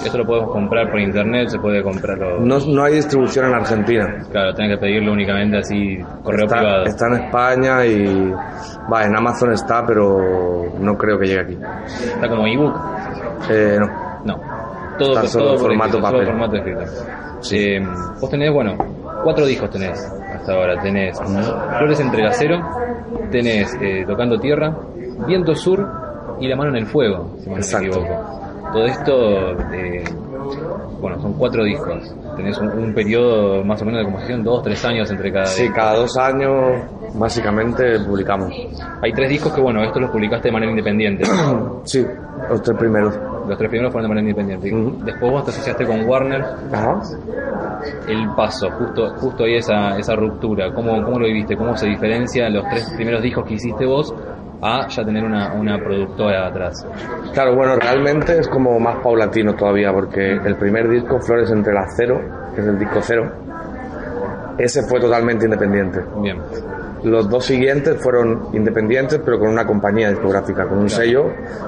[0.04, 2.39] Esto lo podemos comprar por internet, se puede comprarlo.
[2.39, 4.23] No, no hay distribución en Argentina.
[4.32, 6.84] Claro, tenés que pedirlo únicamente así, correo está, privado.
[6.86, 8.32] está en España y
[8.91, 11.58] va, en Amazon está, pero no creo que llegue aquí.
[11.86, 12.76] Está como ebook.
[13.50, 14.08] Eh, no.
[14.23, 14.57] No.
[14.98, 16.20] Todo, Está solo todo en formato escrito, papel.
[16.26, 16.82] Solo formato escrito.
[17.52, 17.88] Eh,
[18.20, 18.76] vos tenés, bueno,
[19.24, 20.00] cuatro discos tenés
[20.34, 20.82] hasta ahora.
[20.82, 21.18] Tenés
[21.78, 22.60] Flores Entregacero,
[23.32, 24.76] tenés eh, Tocando Tierra,
[25.28, 25.86] Viento Sur
[26.40, 28.42] y La Mano en el Fuego, si mal no me equivoco.
[28.74, 30.04] Todo esto, eh,
[31.00, 32.14] bueno, son cuatro discos.
[32.36, 35.64] Tenés un, un periodo más o menos de composición, dos, tres años entre cada Sí,
[35.64, 35.76] disco.
[35.78, 36.52] cada dos años
[37.16, 38.52] básicamente publicamos.
[39.02, 41.24] Hay tres discos que, bueno, estos los publicaste de manera independiente.
[41.86, 42.06] sí,
[42.50, 43.18] los tres primeros.
[43.48, 45.06] Los tres primeros fueron de manera independiente.
[45.06, 46.44] Después vos te asociaste con Warner.
[48.08, 50.74] El paso, justo, justo ahí esa, esa ruptura.
[50.74, 51.56] ¿Cómo, ¿Cómo lo viviste?
[51.56, 54.14] ¿Cómo se diferencia los tres primeros discos que hiciste vos
[54.62, 56.86] a ya tener una, una productora atrás?
[57.34, 61.78] Claro, bueno, realmente es como más paulatino todavía, porque el primer disco, Flores entre el
[61.78, 62.20] acero,
[62.56, 63.32] que es el disco cero,
[64.58, 66.00] ese fue totalmente independiente.
[66.22, 66.38] Bien.
[67.08, 71.26] Los dos siguientes fueron independientes, pero con una compañía discográfica, con un sello,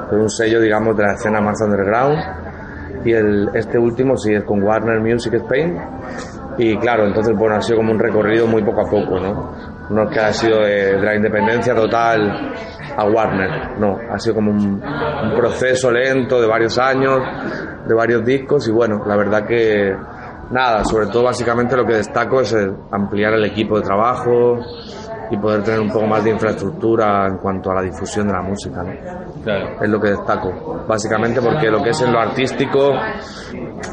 [0.10, 2.18] con un sello, digamos, de la escena más underground.
[3.06, 5.78] Y el, este último sí es con Warner Music Spain.
[6.58, 9.56] Y claro, entonces, bueno, ha sido como un recorrido muy poco a poco, ¿no?
[9.90, 12.54] No es que ha sido de, de la independencia total
[13.00, 17.20] a Warner, no, ha sido como un, un proceso lento de varios años,
[17.88, 19.96] de varios discos y bueno, la verdad que
[20.52, 24.60] nada, sobre todo básicamente lo que destaco es el ampliar el equipo de trabajo
[25.32, 28.42] y poder tener un poco más de infraestructura en cuanto a la difusión de la
[28.42, 28.92] música, ¿no?
[29.44, 29.70] Claro.
[29.82, 32.94] Es lo que destaco, básicamente porque lo que es en lo artístico,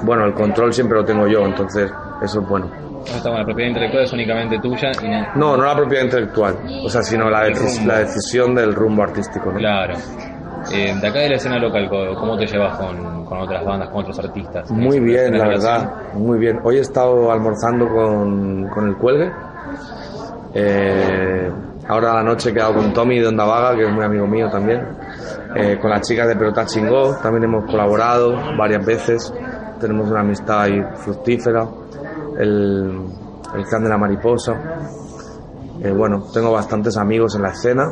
[0.02, 2.66] bueno, el control siempre lo tengo yo, entonces eso es bueno.
[3.04, 6.56] Está bueno, la propiedad intelectual es únicamente tuya y na- No, no la propiedad intelectual,
[6.84, 9.58] o sea, sino la, decis- la decisión del rumbo artístico, ¿no?
[9.58, 9.94] Claro.
[10.72, 14.00] Eh, de acá de la escena local, ¿cómo te llevas con, con otras bandas, con
[14.00, 14.68] otros artistas?
[14.72, 15.72] Muy ¿Tenés bien, la relación?
[15.84, 16.58] verdad, muy bien.
[16.64, 19.30] Hoy he estado almorzando con, con el Cuelgue.
[20.58, 21.50] Eh,
[21.86, 24.26] ahora a la noche he quedado con Tommy de Onda Vaga, que es muy amigo
[24.26, 24.80] mío también.
[25.54, 29.34] Eh, con las chicas de Pelota Chingó también hemos colaborado varias veces.
[29.78, 31.66] Tenemos una amistad ahí fructífera.
[32.38, 33.02] El,
[33.54, 34.54] el Clan de la Mariposa.
[35.82, 37.90] Eh, bueno, tengo bastantes amigos en la escena.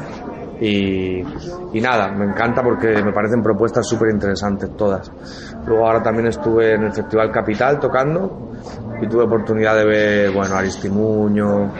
[0.59, 5.12] Y, y nada, me encanta porque me parecen propuestas súper interesantes todas.
[5.66, 8.53] Luego ahora también estuve en el Festival Capital tocando
[9.03, 11.72] y tuve oportunidad de ver, bueno, Aristimuño,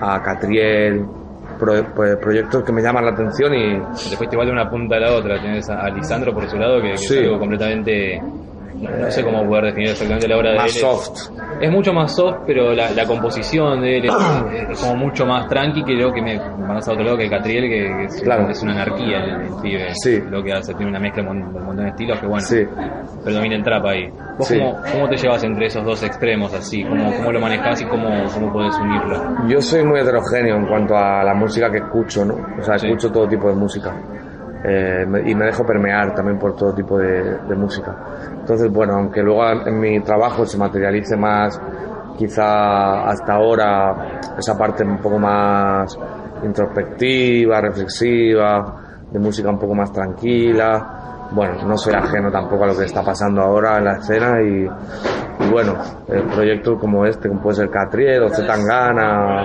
[0.00, 1.04] a Catriel,
[1.58, 5.00] pro- pues, proyectos que me llaman la atención y El festival de una punta a
[5.00, 7.18] la otra, tenés a a Lisandro por su lado, que, que Sí.
[7.18, 8.20] es algo completamente
[8.74, 10.80] no sé cómo poder definir exactamente la obra de Más él.
[10.80, 11.30] soft.
[11.60, 15.84] Es mucho más soft, pero la, la composición de él es, como mucho más tranqui
[15.84, 18.48] que lo que me pasa a otro lado que Catriel, que, que es, Claro.
[18.48, 19.94] es una anarquía el, el pibe.
[19.94, 20.20] Sí.
[20.30, 22.64] Lo que hace, tiene una mezcla de un montón de estilos que bueno, Sí.
[23.24, 24.08] predomina el trap ahí.
[24.38, 24.58] ¿Vos Sí.
[24.58, 26.82] cómo, cómo te llevas entre esos dos extremos así?
[26.84, 29.48] ¿Cómo, cómo lo manejás y cómo, cómo podés unirlo?
[29.48, 32.34] Yo soy muy heterogéneo en cuanto a la música que escucho, ¿no?
[32.58, 33.94] O sea, escucho todo tipo de música.
[34.62, 37.96] Eh, y me dejo permear también por todo tipo de, de música.
[38.40, 41.58] Entonces, bueno, aunque luego en mi trabajo se materialice más,
[42.18, 45.98] quizá hasta ahora, esa parte un poco más
[46.44, 48.76] introspectiva, reflexiva,
[49.10, 50.99] de música un poco más tranquila.
[51.32, 54.64] Bueno, no soy ajeno tampoco a lo que está pasando ahora en la escena y,
[54.64, 55.74] y bueno,
[56.08, 59.44] eh, proyectos como este, como puede ser Catriel, o Zetangana,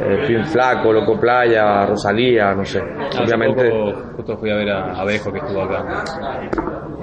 [0.00, 2.80] eh, Fin Flaco, Loco Playa, Rosalía, no sé.
[2.80, 5.84] Hace Obviamente, poco, justo fui a ver a, a Bejo que estuvo acá.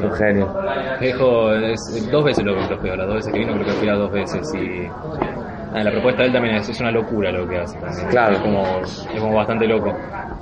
[0.02, 0.54] un genio.
[1.02, 3.72] Bejo, es, dos veces lo, lo fui a ver, dos veces que vino creo que
[3.74, 4.88] fui a dos veces y...
[4.88, 8.08] ah, la propuesta de él también es, es una locura lo que hace también.
[8.08, 8.36] Claro.
[8.36, 9.94] Es como, es como bastante loco.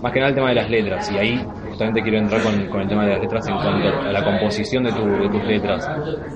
[0.03, 2.81] Más que nada el tema de las letras y ahí justamente quiero entrar con, con
[2.81, 5.89] el tema de las letras en cuanto a la composición de, tu, de tus letras.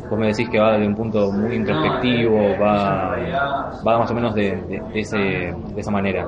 [0.09, 3.15] Vos me decís que va de un punto muy introspectivo, va,
[3.87, 6.25] va más o menos de, de- de ese, de esa manera.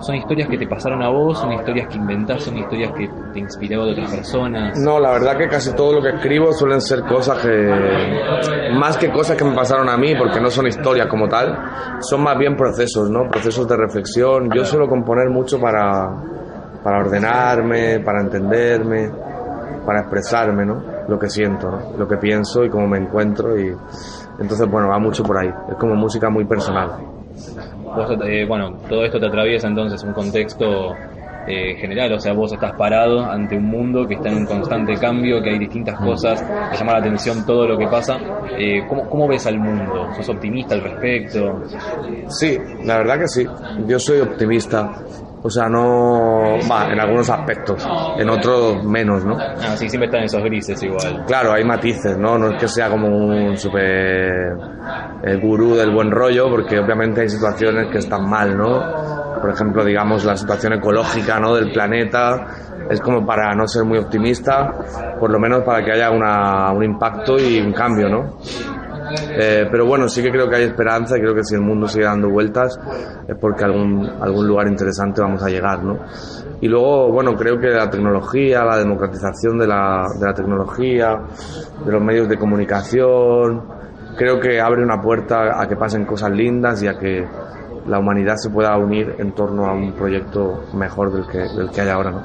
[0.00, 1.38] ¿Son historias que te pasaron a vos?
[1.38, 2.44] ¿Son historias que inventás?
[2.44, 4.78] ¿Son historias que te inspiró de otras personas?
[4.80, 9.10] No, la verdad que casi todo lo que escribo suelen ser cosas que, más que
[9.10, 11.58] cosas que me pasaron a mí, porque no son historias como tal,
[12.00, 13.28] son más bien procesos, ¿no?
[13.28, 14.48] Procesos de reflexión.
[14.54, 16.08] Yo suelo componer mucho para,
[16.86, 19.10] para ordenarme, para entenderme,
[19.84, 20.80] para expresarme, ¿no?
[21.08, 21.98] Lo que siento, ¿no?
[21.98, 23.74] Lo que pienso y cómo me encuentro y
[24.38, 25.50] entonces, bueno, va mucho por ahí.
[25.68, 26.90] Es como música muy personal.
[27.82, 30.94] Vos, eh, bueno, todo esto te atraviesa entonces un contexto
[31.48, 34.94] eh, general, o sea, vos estás parado ante un mundo que está en un constante
[34.94, 38.16] cambio, que hay distintas cosas, te llama la atención todo lo que pasa.
[38.56, 40.08] Eh, ¿cómo, ¿Cómo ves al mundo?
[40.14, 41.62] ¿Sos optimista al respecto?
[42.28, 43.44] Sí, la verdad que sí.
[43.88, 45.02] Yo soy optimista.
[45.46, 46.58] O sea, no...
[46.68, 47.88] Va, en algunos aspectos.
[48.18, 49.38] En otros menos, ¿no?
[49.38, 51.24] Ah, sí, siempre están esos grises igual.
[51.24, 52.36] Claro, hay matices, ¿no?
[52.36, 54.56] No es que sea como un super
[55.22, 58.82] eh, gurú del buen rollo, porque obviamente hay situaciones que están mal, ¿no?
[59.40, 61.54] Por ejemplo, digamos, la situación ecológica, ¿no?
[61.54, 62.48] Del planeta.
[62.90, 64.74] Es como para no ser muy optimista,
[65.20, 68.38] por lo menos para que haya una, un impacto y un cambio, ¿no?
[69.30, 71.86] Eh, pero bueno, sí que creo que hay esperanza y creo que si el mundo
[71.86, 72.78] sigue dando vueltas
[73.28, 75.98] es porque algún, algún lugar interesante vamos a llegar, ¿no?
[76.60, 81.20] Y luego, bueno, creo que la tecnología, la democratización de la, de la tecnología,
[81.84, 83.62] de los medios de comunicación,
[84.16, 87.26] creo que abre una puerta a que pasen cosas lindas y a que
[87.86, 91.80] la humanidad se pueda unir en torno a un proyecto mejor del que, del que
[91.80, 92.22] hay ahora, ¿no?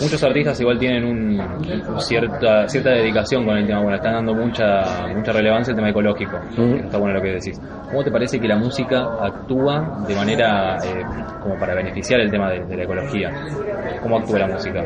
[0.00, 5.06] Muchos artistas igual tienen un, cierta cierta dedicación con el tema, bueno, están dando mucha
[5.14, 6.38] mucha relevancia al tema ecológico.
[6.84, 7.60] Está bueno lo que decís.
[7.90, 11.04] ¿Cómo te parece que la música actúa de manera eh,
[11.42, 13.30] como para beneficiar el tema de, de la ecología?
[14.02, 14.84] ¿Cómo actúa la música?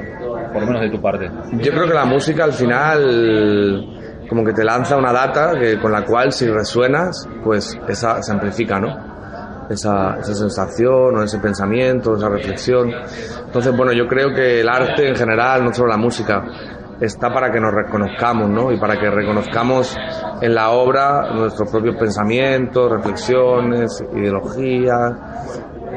[0.53, 1.31] Por lo menos de tu parte.
[1.53, 4.01] Yo creo que la música al final
[4.33, 8.33] como que te lanza una data que, con la cual si resuenas, pues esa se
[8.33, 9.12] amplifica, ¿no?
[9.73, 12.91] Esa, esa sensación o ese pensamiento, esa reflexión.
[13.47, 16.45] Entonces, bueno, yo creo que el arte en general, no solo la música,
[17.01, 18.71] está para que nos reconozcamos, ¿no?
[18.71, 19.97] Y para que reconozcamos
[20.41, 25.13] en la obra nuestros propios pensamientos, reflexiones, ideologías,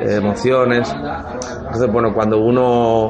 [0.02, 0.94] emociones.
[0.94, 3.10] Entonces, bueno, cuando uno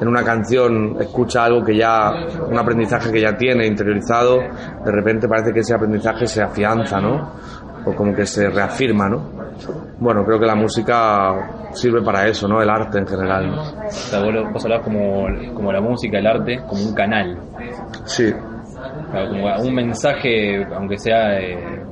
[0.00, 2.10] en una canción escucha algo que ya,
[2.48, 7.32] un aprendizaje que ya tiene interiorizado, de repente parece que ese aprendizaje se afianza, ¿no?
[7.84, 9.43] O como que se reafirma, ¿no?
[9.98, 12.60] Bueno, creo que la música sirve para eso, ¿no?
[12.60, 13.50] El arte en general.
[13.50, 13.62] ¿no?
[13.62, 17.38] O sea, vos, vos hablabas como, como la música, el arte, como un canal.
[18.04, 18.32] Sí.
[19.10, 21.82] Claro, como un mensaje, aunque sea eh,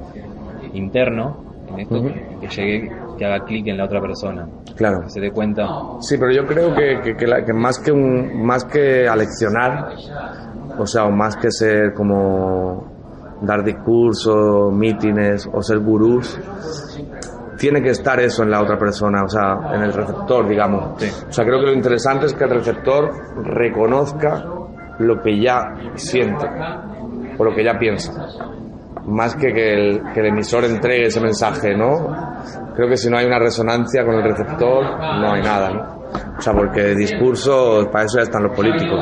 [0.74, 2.08] interno, en esto, Ujú.
[2.40, 4.46] que llegue, que haga clic en la otra persona.
[4.76, 5.00] Claro.
[5.02, 5.66] Que se dé cuenta.
[6.00, 9.90] Sí, pero yo creo que, que, que la- que más que un, más que aleccionar,
[10.78, 12.90] o sea, o más que ser como
[13.42, 16.38] dar discursos, mítines o ser gurús,
[17.62, 21.00] tiene que estar eso en la otra persona, o sea, en el receptor, digamos.
[21.28, 23.08] O sea, creo que lo interesante es que el receptor
[23.44, 24.42] reconozca
[24.98, 26.44] lo que ya siente
[27.38, 28.12] o lo que ya piensa,
[29.06, 32.42] más que que el, que el emisor entregue ese mensaje, ¿no?
[32.74, 36.02] Creo que si no hay una resonancia con el receptor, no hay nada, ¿no?
[36.36, 38.98] O sea, porque discursos, para eso ya están los políticos.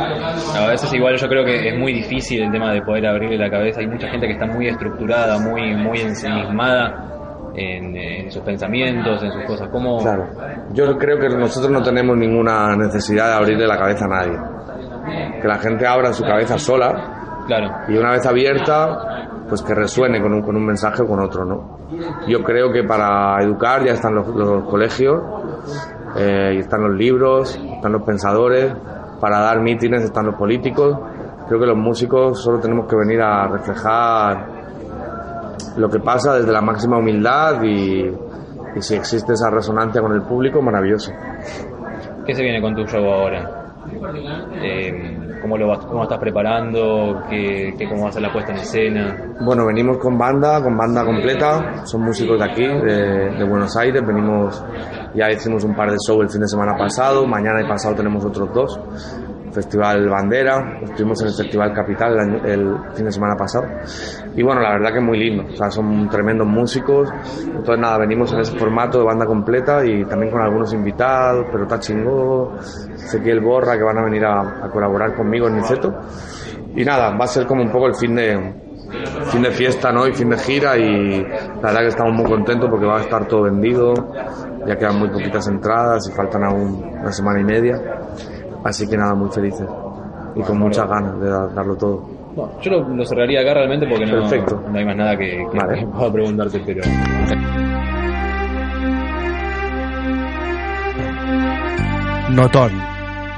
[0.55, 3.51] A veces igual yo creo que es muy difícil el tema de poder abrirle la
[3.51, 3.80] cabeza.
[3.80, 7.20] Hay mucha gente que está muy estructurada, muy, muy ensimismada
[7.55, 9.68] en, en sus pensamientos, en sus cosas.
[9.70, 10.26] ¿Cómo, Claro.
[10.72, 14.38] Yo creo que nosotros no tenemos ninguna necesidad de abrirle la cabeza a nadie.
[15.40, 17.68] Que la gente abra su cabeza sola Claro.
[17.88, 21.44] y una vez abierta pues que resuene con un, con un mensaje o con otro,
[21.44, 21.78] ¿no?
[22.28, 25.20] Yo creo que para educar ya están los, los colegios,
[26.16, 28.72] eh, y están los libros, están los pensadores,
[29.20, 30.96] para dar mítines están los políticos.
[31.48, 34.60] Creo que los músicos solo tenemos que venir a reflejar
[35.77, 38.07] lo que pasa desde la máxima humildad y,
[38.77, 41.12] y si existe esa resonancia con el público, maravilloso.
[42.27, 43.57] ¿Qué se viene con tu show ahora?
[44.62, 47.23] Eh, ¿cómo, lo vas, ¿Cómo estás preparando?
[47.29, 49.16] ¿Qué, qué, ¿Cómo va a ser la puesta en escena?
[49.41, 51.85] Bueno, venimos con banda, con banda completa.
[51.87, 54.07] Son músicos de aquí, de, de Buenos Aires.
[54.07, 54.62] Venimos,
[55.14, 57.27] ya hicimos un par de shows el fin de semana pasado.
[57.27, 58.81] Mañana y pasado tenemos otros dos.
[59.53, 63.66] Festival Bandera, estuvimos en el Festival Capital el, año- el fin de semana pasado.
[64.36, 67.11] Y bueno, la verdad que es muy lindo, o sea, son tremendos músicos.
[67.44, 71.64] Entonces nada, venimos en ese formato de banda completa y también con algunos invitados, pero
[71.64, 72.53] está chingó,
[72.94, 75.92] Ezequiel Borra, que van a venir a, a colaborar conmigo en Niceto.
[76.76, 78.55] Y nada, va a ser como un poco el fin de,
[79.32, 80.07] fin de fiesta, ¿no?
[80.07, 83.26] Y fin de gira y la verdad que estamos muy contentos porque va a estar
[83.26, 83.92] todo vendido,
[84.66, 87.80] ya quedan muy poquitas entradas y faltan aún una semana y media.
[88.65, 89.67] Así que nada, muy felices
[90.37, 92.09] y con muchas ganas de da- darlo todo.
[92.37, 94.63] Bueno, yo lo, lo cerraría acá realmente porque no, Perfecto.
[94.71, 95.87] no hay más nada que, que Vale.
[95.97, 96.83] pueda preguntarte, pero...
[102.31, 102.71] Notón,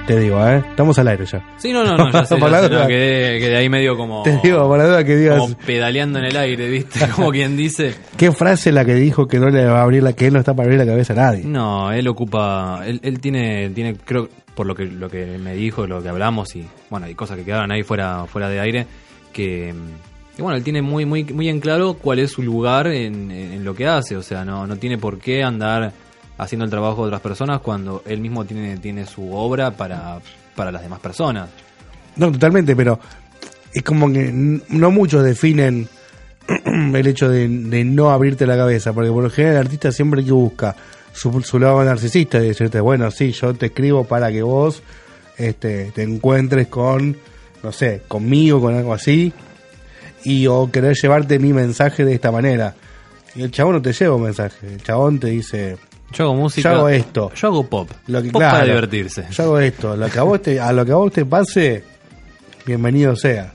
[0.06, 0.58] te digo, ¿eh?
[0.68, 1.42] Estamos al aire ya.
[1.56, 4.22] Sí, no, no, no, ya sé, ya la sé, no, quedé, quedé ahí medio como...
[4.22, 7.08] Te digo, por la duda que digas, Como pedaleando en el aire, ¿viste?
[7.16, 7.94] Como quien dice...
[8.18, 10.40] ¿qué frase la que dijo que no le va a abrir la, que él no
[10.40, 11.44] está para abrir la cabeza a nadie?
[11.44, 15.86] No, él ocupa, él, él tiene, tiene, creo, por lo que lo que me dijo,
[15.86, 18.86] lo que hablamos y bueno, hay cosas que quedaron ahí fuera, fuera de aire,
[19.32, 19.74] que,
[20.38, 23.74] bueno, él tiene muy, muy, muy en claro cuál es su lugar en, en lo
[23.74, 25.92] que hace, o sea, no, no tiene por qué andar
[26.38, 30.18] haciendo el trabajo de otras personas cuando él mismo tiene, tiene su obra para,
[30.54, 31.48] para las demás personas.
[32.16, 32.98] No, totalmente, pero
[33.72, 35.88] es como que no muchos definen
[36.66, 40.24] el hecho de, de no abrirte la cabeza, porque por lo general el artista siempre
[40.24, 40.76] que busca
[41.12, 44.82] su, su lado narcisista y decirte, bueno, sí, yo te escribo para que vos
[45.38, 47.16] este, te encuentres con,
[47.62, 49.32] no sé, conmigo, con algo así,
[50.24, 52.74] y o querer llevarte mi mensaje de esta manera.
[53.34, 55.76] Y el chabón no te lleva un mensaje, el chabón te dice,
[56.12, 56.70] Yo hago música.
[56.70, 57.32] yo hago esto.
[57.34, 57.90] Yo hago pop.
[58.06, 59.24] Lo que, pop claro, para divertirse.
[59.30, 59.96] Yo hago esto.
[59.96, 61.82] Lo que a, vos te, a lo que a vos te pase,
[62.66, 63.52] bienvenido sea.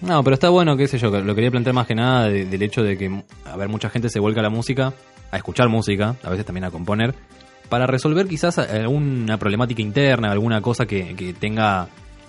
[0.00, 2.62] No, pero está bueno, qué sé yo, lo quería plantear más que nada de- del
[2.62, 4.92] hecho de que, a ver, mucha gente se vuelca a la música,
[5.30, 7.14] a escuchar música, a veces también a componer,
[7.68, 11.88] para resolver quizás alguna problemática interna, alguna cosa que, que tenga,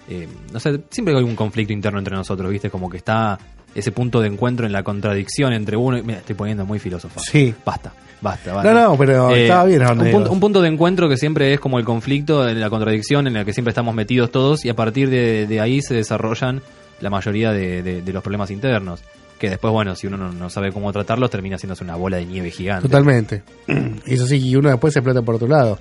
[0.10, 2.70] eh, no sé, siempre hay algún conflicto interno entre nosotros, ¿viste?
[2.70, 3.38] Como que está
[3.76, 6.02] ese punto de encuentro en la contradicción entre uno y...
[6.02, 7.20] Mira, estoy poniendo muy filósofo.
[7.20, 7.54] Sí.
[7.64, 8.54] Basta, basta.
[8.54, 8.74] basta.
[8.74, 11.78] No, no, pero estaba bien un, punto, un punto de encuentro que siempre es como
[11.78, 15.46] el conflicto, la contradicción en la que siempre estamos metidos todos y a partir de,
[15.46, 16.64] de ahí se desarrollan
[17.00, 19.02] la mayoría de, de- de los problemas internos.
[19.40, 22.26] Que después, bueno, si uno no, no sabe cómo tratarlos, termina haciéndose una bola de
[22.26, 22.88] nieve gigante.
[22.88, 23.44] Totalmente.
[24.06, 25.78] Y Eso sí, y uno después se explota por otro lado.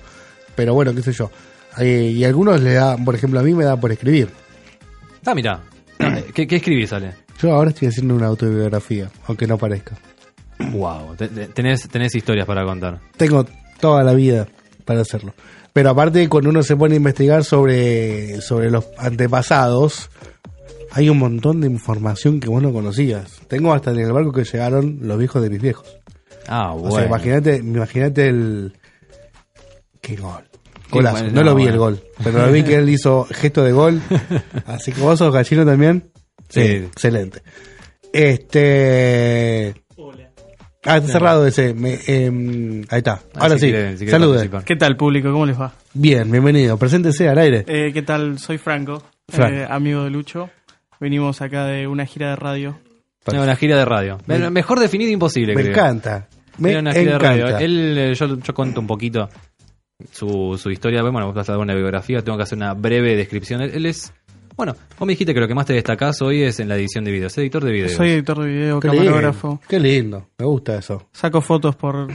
[0.55, 1.31] Pero bueno, qué sé yo.
[1.79, 4.29] Eh, y a algunos le da, por ejemplo, a mí me da por escribir.
[5.25, 5.61] Ah, mira.
[6.33, 7.13] ¿Qué, ¿Qué escribís, Ale?
[7.39, 9.95] Yo ahora estoy haciendo una autobiografía, aunque no parezca.
[10.71, 12.99] Wow, tenés, tenés historias para contar.
[13.15, 13.45] Tengo
[13.79, 14.47] toda la vida
[14.85, 15.33] para hacerlo.
[15.71, 20.09] Pero aparte, cuando uno se pone a investigar sobre, sobre los antepasados,
[20.91, 23.39] hay un montón de información que vos no conocías.
[23.47, 25.97] Tengo hasta en el barco que llegaron los viejos de mis viejos.
[26.47, 26.95] Ah, O bueno.
[26.95, 28.73] sea, imagínate, imagínate el...
[30.01, 30.43] ¡Qué gol!
[30.89, 31.17] Golazo.
[31.17, 31.73] bueno, no, no, lo vi bueno.
[31.73, 34.01] el gol, pero lo vi que él hizo gesto de gol.
[34.65, 36.09] Así que vos sos gallino también.
[36.47, 36.67] Sí, Sí.
[36.85, 37.41] excelente.
[38.13, 39.73] Este...
[40.85, 41.73] Ah, está cerrado ese.
[41.73, 43.19] me- em, ahí está.
[43.33, 43.69] Ah, Ahora sí.
[43.73, 44.63] participar.
[44.63, 45.29] ¿Qué tal, público?
[45.33, 45.73] ¿Cómo les va?
[45.93, 46.77] Bien, bienvenido.
[46.77, 47.65] Preséntese al aire.
[47.67, 48.39] Eh, ¿Qué tal?
[48.39, 49.53] Soy Franco, Franco.
[49.53, 50.49] eh, amigo de Lucho.
[50.99, 52.79] Venimos acá de una gira de radio.
[53.31, 54.17] No, una gira de radio.
[54.25, 55.73] Me- Mejor definido imposible, Me creo.
[55.73, 56.27] encanta.
[56.59, 57.27] Me Era una gira de encanta.
[57.51, 57.57] radio.
[57.57, 59.29] Él, eh, yo, yo cuento un poquito
[60.11, 61.01] su, su historia.
[61.03, 63.61] Bueno, vas a dar una biografía, tengo que hacer una breve descripción.
[63.61, 64.13] Él, él es.
[64.55, 67.03] Bueno, vos me dijiste que lo que más te destacás hoy es en la edición
[67.03, 67.33] de videos.
[67.33, 67.91] Es editor de videos.
[67.91, 69.47] Soy editor de video, Qué camarógrafo.
[69.49, 70.27] lindo, qué lindo.
[70.39, 71.09] Me gusta eso.
[71.11, 72.07] Saco fotos por,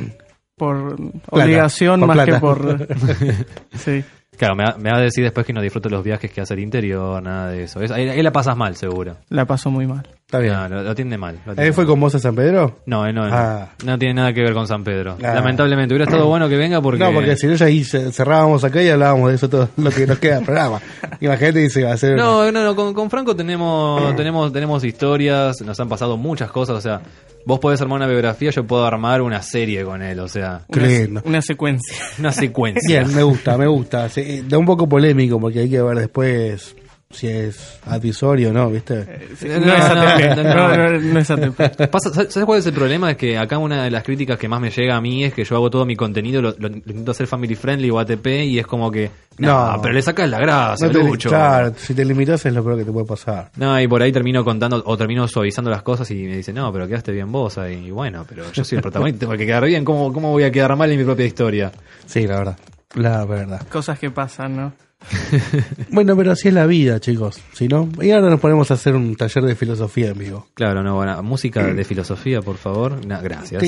[0.56, 0.96] por
[1.30, 2.32] obligación por más plata.
[2.32, 2.88] que por...
[3.76, 4.02] sí.
[4.36, 6.60] Claro, me, va- me a decir después que no disfruto los viajes que hace el
[6.60, 7.80] interior, nada de eso.
[7.80, 9.16] Es- ahí la pasas mal, seguro.
[9.28, 10.06] La paso muy mal.
[10.32, 10.54] Está bien.
[10.54, 11.34] No, lo, lo atiende mal.
[11.44, 12.78] lo atiende ¿Él fue con vos a San Pedro?
[12.86, 13.34] No, él no, no.
[13.34, 13.68] Ah.
[13.84, 15.18] No tiene nada que ver con San Pedro.
[15.22, 15.34] Ah.
[15.34, 17.04] Lamentablemente, hubiera estado bueno que venga porque.
[17.04, 19.90] No, porque si no ya ahí ce- cerrábamos acá y hablábamos de eso todo lo
[19.90, 20.80] que nos queda del programa.
[21.20, 25.60] Imagínate dice va a ser No, no, no, con, con Franco tenemos, tenemos, tenemos historias,
[25.60, 27.02] nos han pasado muchas cosas, o sea,
[27.44, 31.20] vos podés armar una biografía, yo puedo armar una serie con él, o sea, lindo.
[31.26, 31.94] Una secuencia.
[32.18, 33.02] una secuencia.
[33.02, 34.08] Bien, me gusta, me gusta.
[34.08, 36.74] Sí, da un poco polémico porque hay que ver después
[37.12, 38.94] si es advisorio o no, ¿viste?
[39.42, 41.88] no es ATP, no, no, no es ATP.
[41.90, 43.10] Pasa- ¿Sabes cuál es el problema?
[43.10, 45.44] Es que acá una de las críticas que más me llega a mí es que
[45.44, 48.58] yo hago todo mi contenido, lo, lo- lo intento hacer family friendly o ATP y
[48.58, 49.10] es como que.
[49.38, 49.80] No, No.
[49.82, 51.28] pero le sacas la grasa, No te- Lucho.
[51.30, 53.50] claro, si te limitas es lo peor que te puede pasar.
[53.56, 56.70] No, y por ahí termino contando o termino suavizando las cosas y me dicen, no,
[56.72, 57.86] pero quedaste bien vos ahí.
[57.86, 59.84] Y bueno, pero yo soy el protagonista, tengo que quedar bien.
[59.84, 61.72] ¿Cómo, ¿Cómo voy a quedar mal en mi propia historia?
[62.06, 62.58] Sí, la verdad.
[62.94, 63.66] La verdad.
[63.70, 64.72] Cosas que pasan, ¿no?
[65.90, 67.38] Bueno, pero así es la vida, chicos.
[67.52, 70.46] Si no, y ahora nos ponemos a hacer un taller de filosofía en vivo.
[70.54, 73.04] Claro, no, bueno, música de filosofía, por favor.
[73.06, 73.62] No, gracias.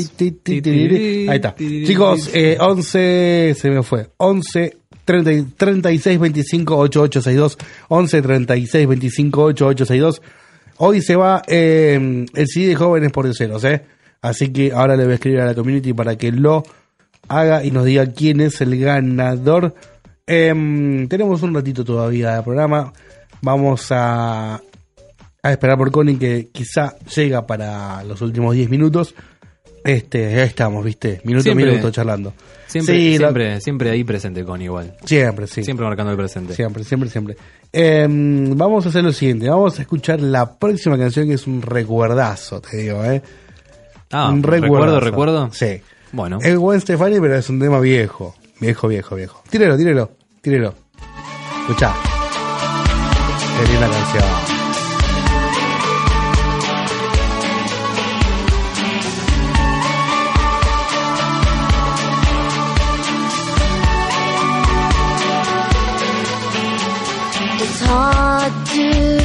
[1.29, 1.55] Ahí está.
[1.57, 4.09] Chicos, eh, 11, se me fue.
[4.17, 7.59] 11 30, y- 36 25 8862.
[7.89, 10.23] 11 36 25 8862.
[10.79, 13.83] Hoy se va eh, el CD de Jóvenes por Ceros, ¿eh?
[14.23, 16.65] Así que ahora le voy a escribir a la community para que lo
[17.29, 19.75] haga y nos diga quién es el ganador.
[20.27, 22.93] Em, tenemos un ratito todavía de programa.
[23.43, 24.61] Vamos a,
[25.43, 29.15] a esperar por Connie que quizá llega para los últimos 10 minutos.
[29.85, 31.21] Este, ya estamos, ¿viste?
[31.25, 32.33] Minuto a minuto charlando.
[32.67, 34.97] Siempre, Sí, la- siempre, siempre ahí presente con igual.
[35.05, 35.63] Siempre, sí.
[35.63, 36.55] Siempre marcando el presente.
[36.55, 37.37] Siempre, siempre, siempre.
[37.71, 39.49] Em, vamos a hacer lo siguiente.
[39.51, 43.21] Vamos a escuchar la próxima canción que es un recuerdazo, te digo, ¿eh?
[44.11, 45.51] Ah, un recuerdo, recuerdo.
[45.53, 45.83] Sí.
[46.13, 46.39] Bueno.
[46.41, 48.35] Es Gwen Stefani, pero es un tema viejo.
[48.61, 49.43] Viejo, viejo, viejo.
[49.51, 50.75] Tírelo, tírelo, tírelo.
[51.61, 51.95] Escuchá.
[53.59, 54.25] Qué linda canción.
[67.87, 69.24] Hard to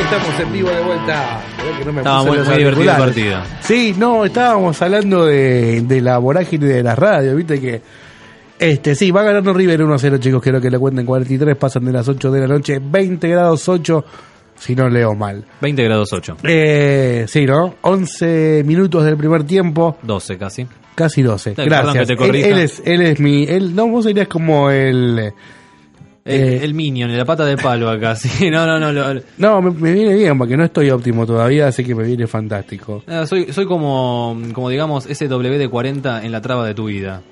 [0.00, 1.40] estamos en vivo de vuelta.
[1.78, 3.38] Que no me Estaba muy- muy divertido el partido.
[3.60, 7.82] Sí, no, estábamos hablando de, de la vorágine de las radios, viste que.
[8.58, 10.42] Este, sí, va ganando River 1-0, chicos.
[10.42, 14.04] Quiero que le cuenten 43, pasan de las 8 de la noche, 20 grados 8,
[14.58, 15.42] si no leo mal.
[15.62, 16.36] 20 grados 8.
[16.44, 17.76] Eh, sí, ¿no?
[17.80, 20.66] 11 minutos del primer tiempo, 12 casi.
[20.94, 21.50] casi 12.
[21.50, 22.18] Sí, perdón Gracias.
[22.20, 23.44] él es, él es mi.
[23.44, 25.32] Él, no, vos serías como el.
[26.34, 28.50] El, Eh, el Minion, la pata de palo acá, sí.
[28.50, 28.92] No, no, no.
[28.92, 32.26] lo- No, me, me viene bien porque no estoy óptimo todavía, así que me viene
[32.26, 33.02] fantástico.
[33.06, 36.86] Ah, soy, soy como, como digamos, ese W de 40 en la traba de tu
[36.86, 37.22] vida.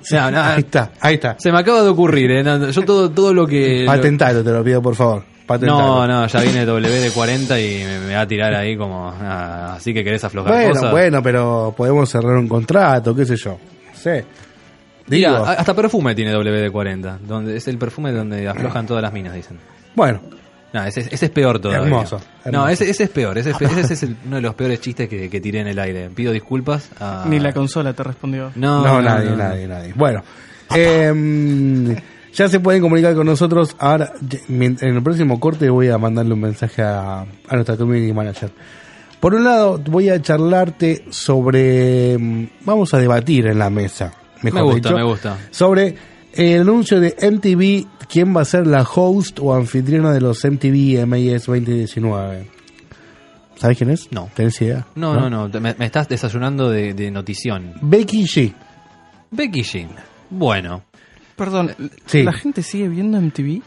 [0.00, 1.36] O sea, nada, Ahí está, ahí está.
[1.38, 2.42] se me acaba de ocurrir, ¿eh?
[2.42, 3.80] No, Yo todo, todo lo que...
[3.84, 5.22] lo- Patentalo, te lo pido, por favor.
[5.46, 6.06] Patentalo.
[6.06, 9.08] no, no, ya viene W de 40 y me, me va a tirar ahí como...
[9.18, 10.90] ah, así que querés aflojar Bueno, cosas.
[10.90, 13.52] bueno, pero podemos cerrar un contrato, qué sé yo.
[13.92, 14.24] No sé.
[15.06, 17.18] Digo, Mira, hasta perfume tiene W de 40.
[17.26, 19.58] Donde es el perfume donde aflojan todas las minas, dicen.
[19.94, 20.20] bueno,
[20.72, 21.84] No, ese, ese es peor todavía.
[21.86, 23.36] Hermoso, No, ese, ese es peor.
[23.38, 25.68] Ese, es pe- ese es el- uno de los peores chistes que, que tiré en
[25.68, 26.10] el aire.
[26.10, 27.24] Pido disculpas a...
[27.28, 28.50] Ni la consola te respondió.
[28.56, 29.36] No, no, no, nadie, no.
[29.36, 29.92] nadie, nadie.
[29.94, 30.22] Bueno,
[30.74, 31.94] em,
[32.32, 33.76] Ya se pueden comunicar con nosotros.
[33.78, 34.12] Ahora,
[34.48, 38.50] en el próximo corte voy a mandarle un mensaje a, a nuestra community manager.
[39.20, 42.18] Por un lado, voy a charlarte sobre.
[42.18, 44.12] mm, Vamos a debatir en la mesa.
[44.44, 45.38] Mejor Me gusta, dicho, me gusta.
[45.50, 45.94] Sobre
[46.34, 48.06] el anuncio de MTV.
[48.08, 52.48] ¿Quién va a ser la host o anfitriona de los MTV MAS 2019?
[53.56, 54.12] ¿Sabes quién es?
[54.12, 54.28] No.
[54.34, 54.86] ¿Tenés idea?
[54.94, 57.72] No, no, no, me, me estás desayunando de, de notición.
[57.80, 58.52] Becky G.
[59.30, 59.88] Becky G.
[60.30, 60.82] Bueno.
[61.36, 61.74] Perdón,
[62.06, 62.22] Sí.
[62.22, 63.62] ¿la gente sigue viendo MTV?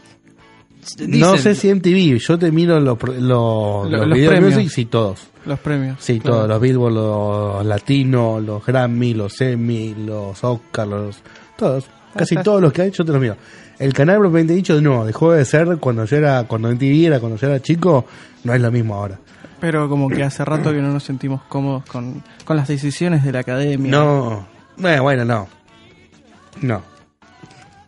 [1.06, 4.54] No sé si MTV, yo te miro los, los, premios.
[4.54, 5.28] Music, sí, todos.
[5.44, 5.96] Los premios.
[6.00, 6.36] Sí, claro.
[6.36, 11.18] todos, los Billboard, los latinos, los Grammy, los Emmy, los Oscar, los,
[11.56, 11.86] todos.
[12.14, 13.36] Casi todos los que hay, yo te los miro.
[13.78, 17.38] El canal propiamente dicho, no, dejó de ser cuando yo era, cuando MTV era, cuando
[17.38, 18.06] yo era chico,
[18.44, 19.18] no es lo mismo ahora.
[19.60, 23.32] Pero como que hace rato que no nos sentimos cómodos con, con las decisiones de
[23.32, 23.90] la academia.
[23.90, 25.48] No, bueno, bueno, no.
[26.60, 26.82] No.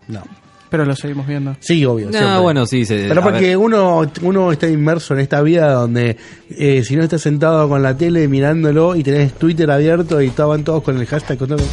[0.08, 0.22] No.
[0.70, 1.56] Pero lo seguimos viendo.
[1.60, 2.06] Sí, obvio.
[2.06, 2.38] No, siempre.
[2.38, 2.84] bueno, sí.
[2.84, 6.16] Se, Pero porque uno, uno está inmerso en esta vida donde
[6.50, 10.62] eh, si no estás sentado con la tele mirándolo y tenés Twitter abierto y estaban
[10.64, 11.64] todos con el hashtag con todo-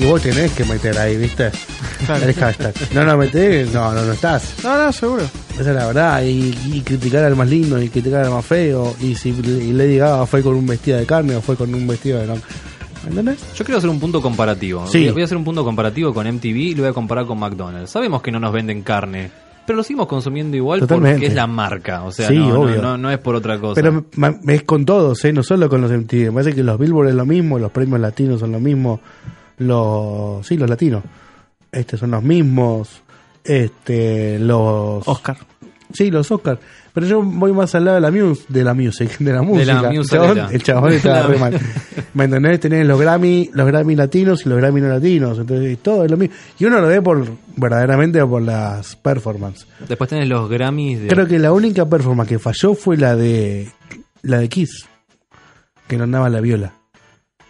[0.00, 1.50] y vos tenés que meter ahí, ¿viste?
[2.06, 2.26] Claro.
[2.26, 2.74] El hashtag.
[2.94, 4.54] No, no metés, no, no, no estás.
[4.64, 5.22] No, no, seguro.
[5.52, 6.22] Esa es la verdad.
[6.24, 8.94] Y, y criticar al más lindo y criticar al más feo.
[9.00, 11.86] Y si y Lady Gaga fue con un vestido de carne o fue con un
[11.86, 12.26] vestido de...
[13.06, 13.40] ¿Entendés?
[13.54, 14.86] Yo quiero hacer un punto comparativo.
[14.86, 15.08] Sí.
[15.10, 17.90] Voy a- hacer un punto comparativo con MTV y lo voy a comparar con McDonald's.
[17.90, 19.30] Sabemos que no nos venden carne,
[19.66, 21.16] pero lo seguimos consumiendo igual Totalmente.
[21.16, 22.04] porque es la marca.
[22.04, 22.80] O sea, Sí, no, no- obvio.
[22.82, 23.80] No, no es por otra cosa.
[23.80, 24.04] Pero
[24.48, 25.32] es con todos, ¿eh?
[25.32, 26.26] no solo con los MTV.
[26.26, 29.00] Me parece que los Billboard es lo mismo, los premios latinos son lo mismo.
[29.58, 30.46] Los.
[30.46, 31.02] Sí, los latinos.
[31.70, 33.02] Este son los mismos.
[33.44, 34.38] Este.
[34.38, 35.06] Los.
[35.08, 35.36] Oscar.
[35.92, 36.58] Sí, los Oscar.
[36.94, 39.44] Pero yo voy más al lado de la, mus de la music, de la De
[39.46, 39.82] música.
[39.82, 41.60] la el, chabón, el chabón La- re mal.
[42.14, 42.60] ¿Me entendés?
[42.60, 45.38] Tenés los Grammy, los Grammy latinos y los Grammy no latinos.
[45.38, 46.34] Entonces, todo es lo mismo.
[46.58, 47.26] Y uno lo ve por
[47.56, 49.66] verdaderamente por las performances.
[49.88, 51.08] Después tenés los Grammys de...
[51.08, 53.68] Creo que la única performance que falló fue la de
[54.22, 54.86] la de Kiss,
[55.88, 56.74] que no andaba la viola.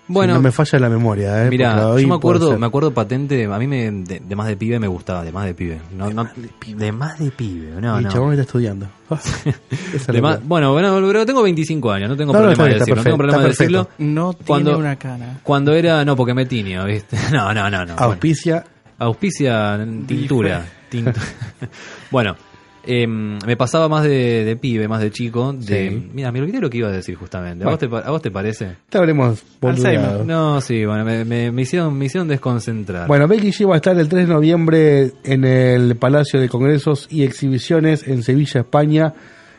[0.09, 1.49] Bueno, Si no me falla la memoria, ¿eh?
[1.49, 4.79] Mira, yo me acuerdo, me acuerdo patente, a mí me, de, de más de pibe
[4.81, 5.81] me gustaba, de más de pibe.
[5.97, 6.29] No, no,
[6.67, 8.11] de más de pibe, no, Mi no.
[8.11, 8.89] chabón está estudiando.
[9.95, 12.97] Es De más- bueno, bueno, pero tengo 25 años, no tengo No, problema de decirlo.
[12.97, 13.89] No tengo problema de decirlo.
[13.99, 15.39] No tiene Cuando- una cana.
[15.43, 17.17] Cuando era, no, porque me tinio, ¿viste?
[17.33, 17.95] No, no, no, no.
[17.97, 18.55] Auspicia.
[18.55, 18.67] Bueno,
[18.99, 20.65] auspicia tintura.
[20.91, 21.15] tintu-
[22.11, 22.37] bueno,
[22.85, 25.53] em, me pasaba más de, de pibe, más de chico.
[25.53, 26.11] De, Sí.
[26.13, 27.65] Mira, me olvidé lo que iba a decir justamente.
[27.65, 27.89] ¿A, Bueno.
[27.89, 28.77] vos, te, ¿A vos te parece?
[28.89, 30.25] Te habremos boludeado.
[30.25, 33.07] No, sí, bueno, me, me- me hicieron, me hicieron desconcentrar.
[33.09, 37.07] Bueno, Becky G va a estar el 3 de noviembre en el Palacio de Congresos
[37.11, 39.15] y Exhibiciones en Sevilla, España.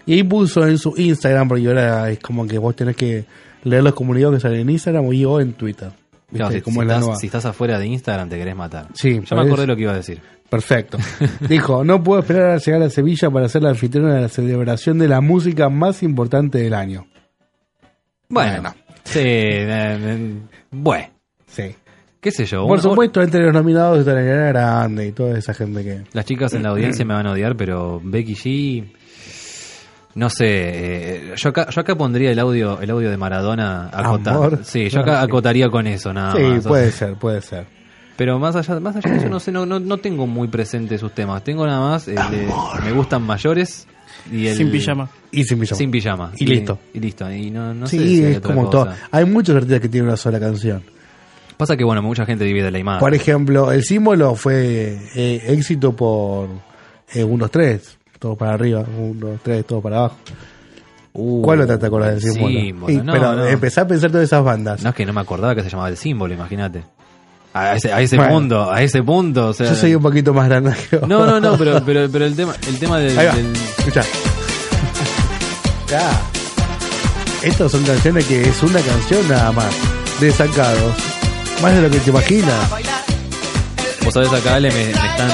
[0.06, 3.26] Y ahí puso en su Instagram, porque ahora es como que vos tenés que
[3.64, 5.92] leer los comunicados que salen en Instagram y o en Twitter.
[6.34, 7.16] Si, Como si es la estás, nueva.
[7.20, 8.88] si estás afuera de Instagram te querés matar.
[8.94, 10.22] Sí, ya me acordé lo que iba a decir.
[10.50, 10.98] Perfecto.
[11.48, 14.98] Dijo, no puedo esperar a llegar a Sevilla para ser la anfitriona de la celebración
[15.00, 17.08] de la música más importante del año.
[18.30, 18.74] Bueno,
[19.04, 20.34] sí, eh, eh,
[20.72, 21.06] bueno,
[21.48, 21.76] Sí.
[22.20, 22.64] qué sé yo.
[22.64, 26.02] Por una- supuesto, entre los nominados está Ariana Grande y toda esa gente que...
[26.14, 28.92] Las chicas en la audiencia me van a odiar, pero Becky G.
[30.16, 34.44] No sé, eh, yo acá, yo acá pondría el audio, el audio de Maradona acotado.
[34.44, 34.60] Amor.
[34.64, 35.26] Sí, yo acá sí.
[35.26, 36.68] acotaría con eso, nada sí, más.
[36.68, 37.66] puede ser, puede ser.
[38.16, 41.00] Pero más allá, más allá de eso, no sé, no, no, no tengo muy presente
[41.00, 41.44] sus temas.
[41.44, 42.48] Tengo nada más el de
[42.84, 43.88] Me gustan mayores
[44.32, 45.10] y el Sin pijama.
[45.32, 45.78] Y sin pijama.
[45.78, 46.32] Sin pijama.
[46.38, 46.78] Y listo.
[46.94, 47.32] Y listo.
[47.32, 48.84] Y no, no sí, sé si hay es otra como cosa.
[48.86, 48.96] todo.
[49.10, 50.84] Hay muchos artistas que tienen una sola canción.
[51.58, 53.00] Pasa que, bueno, mucha gente divide la imagen.
[53.00, 56.50] Por ejemplo, el símbolo fue eh, éxito por
[57.14, 60.16] eh, unos tres, todo para arriba, unos tres, todo para abajo.
[61.12, 62.54] ¿Cuál otra te acordás del el símbolo?
[62.60, 63.46] símbolo, Y- no, pero no.
[63.46, 64.82] empecé a pensar todas esas bandas.
[64.82, 66.84] No es que no me acordaba que se llamaba el símbolo, imagínate.
[67.54, 68.32] A ese, a ese Bueno.
[68.34, 69.68] punto, a ese punto, o sea.
[69.68, 71.08] Yo soy un poquito más grande que vos.
[71.10, 74.04] No, no, no, pero, pero, pero el tema, el tema del, del- Escuchá.
[75.90, 76.10] Ya.
[77.44, 79.76] Estas son canciones que es una canción nada más.
[80.22, 80.94] De sacados.
[81.62, 82.70] Más de lo que te imaginas.
[84.06, 85.30] Vos sabés, acá Ale me, me están.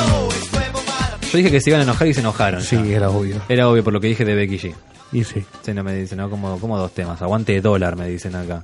[1.31, 2.61] Yo dije que se iban a enojar y se enojaron.
[2.61, 2.85] Sí, ya.
[2.97, 3.35] era obvio.
[3.49, 4.73] Era obvio por lo que dije de Becky G.
[5.11, 5.43] Y sí.
[5.63, 6.29] Sí, no me dicen, ¿no?
[6.29, 7.21] Como, como dos temas.
[7.21, 8.63] Aguante dólar, me dicen acá.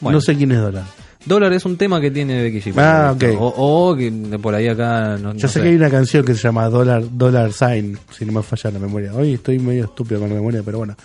[0.00, 0.84] Bueno, No sé quién es Dólar.
[1.24, 2.74] dólar es un tema que tiene Becky G.
[2.78, 3.24] Ah, ok.
[3.40, 5.16] O, o que por ahí acá.
[5.18, 8.24] No, Yo no sé que hay una canción que se llama Dollar, Dollar Sign, si
[8.24, 9.12] no me falla la memoria.
[9.14, 10.96] Hoy estoy medio estúpido con la memoria, pero bueno.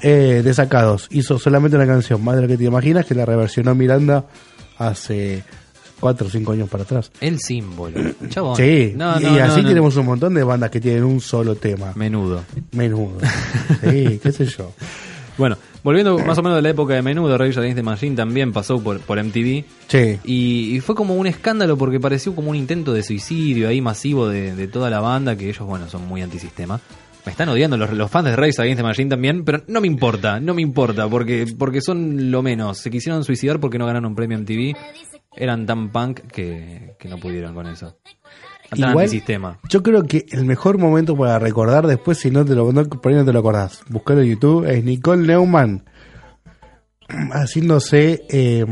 [0.00, 1.06] Eh, de sacados.
[1.10, 4.24] Hizo solamente una canción, más de lo que te imaginas, que la reversionó Miranda
[4.78, 5.44] hace
[6.00, 7.10] 4 o 5 años para atrás.
[7.20, 7.98] El símbolo.
[8.28, 8.56] Chabón.
[8.56, 9.68] Sí, No, y, no, y no, así no.
[9.68, 11.92] tenemos un montón de bandas que tienen un solo tema.
[11.94, 12.42] Menudo.
[12.72, 13.18] Menudo.
[13.90, 14.72] Sí, qué sé yo.
[15.36, 18.52] Bueno, volviendo más o menos de la época de menudo, Rage Against the Machine también
[18.52, 19.64] pasó por, por MTV.
[19.88, 20.18] Sí.
[20.24, 24.28] Y, y fue como un escándalo porque pareció como un intento de suicidio ahí masivo
[24.28, 26.80] de, de toda la banda, que ellos, bueno, son muy antisistema.
[27.26, 29.86] Me están odiando los, los fans de Rage Against the Machine también, pero no me
[29.86, 32.78] importa, no me importa, porque, porque son lo menos.
[32.78, 34.76] Se quisieron suicidar porque no ganaron un premio MTV.
[35.36, 37.96] Eran tan punk que, que no pudieron con eso.
[38.70, 39.58] Tan Igual, antisistema.
[39.68, 43.12] yo creo que el mejor momento para recordar después, si no te lo, no, por
[43.12, 45.84] ahí no te lo acordás, buscarlo en YouTube, es Nicole Neumann
[47.32, 48.64] haciéndose eh,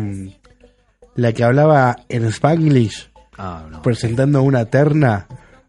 [1.15, 3.83] la que hablaba en Spanglish, Ah, no.
[3.83, 5.27] presentando una terna.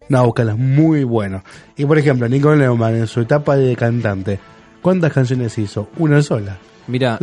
[0.09, 1.43] No, búscala, es muy bueno.
[1.77, 4.39] Y por ejemplo, Nicole Neumann en su etapa de cantante,
[4.81, 5.89] ¿cuántas canciones hizo?
[5.97, 6.57] Una sola.
[6.87, 7.17] Mira,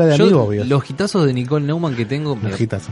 [0.65, 2.51] los hitazos de Nicole Neumann que tengo me,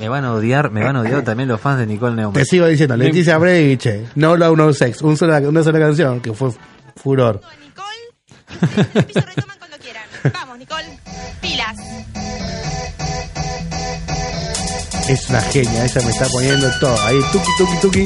[0.08, 2.34] van a odiar, me van a odiar también los fans de Nicole Neumann.
[2.34, 6.20] Te sigo diciendo, Me- Leticia Breche, No Love No Sex, un sola- una sola canción
[6.20, 6.50] que fue
[6.96, 7.40] furor.
[10.34, 10.98] Vamos, Nicole.
[11.40, 11.76] Pilas.
[15.08, 17.00] Es una genia, ella me está poniendo todo.
[17.06, 18.04] Ahí, tuki, tuki, tuki.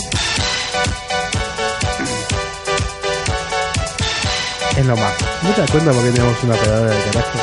[4.76, 5.12] Es lo más.
[5.42, 7.38] ¿No te das cuenta por qué tenemos una operadora de carajo?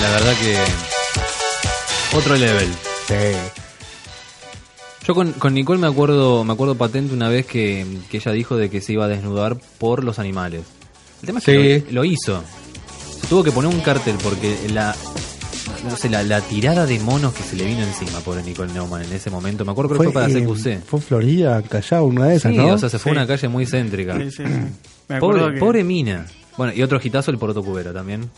[0.00, 0.56] La verdad que
[2.16, 2.68] otro level.
[3.06, 3.14] Sí.
[5.06, 8.56] Yo con, con Nicole me acuerdo, me acuerdo patente una vez que, que ella dijo
[8.56, 10.62] de que se iba a desnudar por los animales.
[11.22, 11.86] El tema es que Sí.
[11.92, 12.42] lo, lo hizo.
[13.20, 14.94] Se tuvo que poner un cartel porque la
[15.88, 19.02] no sé, la, la tirada de monos que se le vino encima por Nicole Neumann
[19.02, 19.64] en ese momento.
[19.64, 20.84] Me acuerdo que fue, para eh, CQC.
[20.84, 22.74] Fue Florida, Callao, una de esas, Sí, ¿no?
[22.74, 24.16] o sea, se fue a una calle muy céntrica.
[24.18, 24.52] Sí, sí, sí.
[25.08, 26.26] Me Pobre, que- pobre mina.
[26.56, 28.28] Bueno, y otro hitazo el poroto cubero también.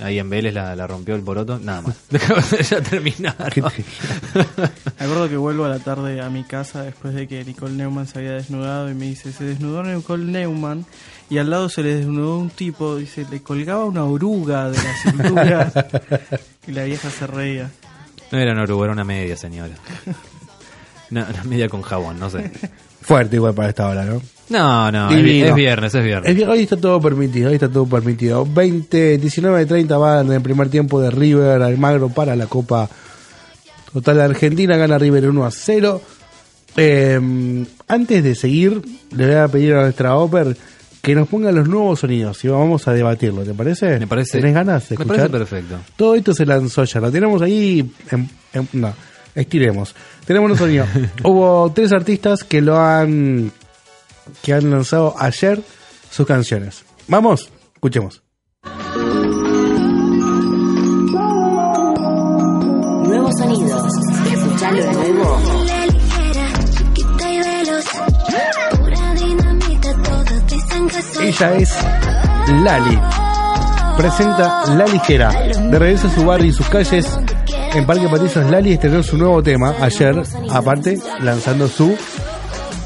[0.00, 1.58] Ahí en Vélez la, la rompió el poroto.
[1.58, 1.96] Nada más.
[2.70, 3.50] ya terminaron.
[4.34, 8.06] Me acuerdo que vuelvo a la tarde a mi casa después de que Nicole Neumann
[8.06, 10.86] se había desnudado y me dice, se desnudó Nicole Neumann
[11.28, 14.96] y al lado se le desnudó un tipo, dice, le colgaba una oruga de la
[14.96, 15.72] cintura
[16.66, 17.70] y la vieja se reía.
[18.30, 19.74] No era una oruga, era una media, señora.
[21.10, 22.50] Una, una media con jabón, no sé.
[23.02, 24.22] Fuerte igual para esta hora, ¿no?
[24.48, 25.46] No, no, es, Divino.
[25.46, 26.48] es viernes, es viernes.
[26.48, 28.44] Hoy está todo permitido, hoy está todo permitido.
[28.46, 32.88] 20, 19, 30 van en el primer tiempo de River Almagro para la Copa
[33.92, 36.02] Total de Argentina, gana River 1 a 0.
[36.76, 38.80] Eh, antes de seguir,
[39.14, 40.56] le voy a pedir a nuestra Oper
[41.02, 43.98] que nos ponga los nuevos sonidos y vamos a debatirlo, ¿te parece?
[43.98, 44.38] Me parece.
[44.38, 45.76] ¿Tenés ganas de Me parece perfecto.
[45.96, 47.90] Todo esto se lanzó ya, lo tenemos ahí.
[48.10, 48.94] en- en- no,
[49.34, 49.94] estiremos.
[50.26, 50.86] Tenemos un sonido.
[51.24, 53.52] Hubo tres artistas que lo han
[54.42, 55.62] que han lanzado ayer
[56.10, 56.84] sus canciones.
[57.08, 58.22] Vamos, escuchemos.
[63.04, 63.82] Nuevos sonidos.
[64.32, 65.38] Escuchá lo nuevo.
[71.20, 71.76] Ella es
[72.64, 72.98] Lali.
[73.96, 75.30] Presenta La Ligera.
[75.30, 77.06] De regreso a su barrio y sus calles.
[77.74, 81.96] En Parque Patricios, Lali estrenó su nuevo tema ayer, aparte lanzando su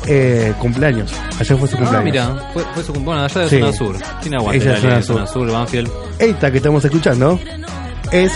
[0.06, 1.12] eh, cumpleaños.
[1.40, 2.04] Ayer fue su Ah, cumpleaños.
[2.04, 3.58] mira, fue, fue su cumpleaños allá de Sí.
[3.60, 3.96] Zona Sur.
[4.20, 5.90] Tiene aguante Ella la es línea de Zona Zona Sur, Banfield.
[6.20, 7.40] Esta que estamos escuchando
[8.12, 8.32] es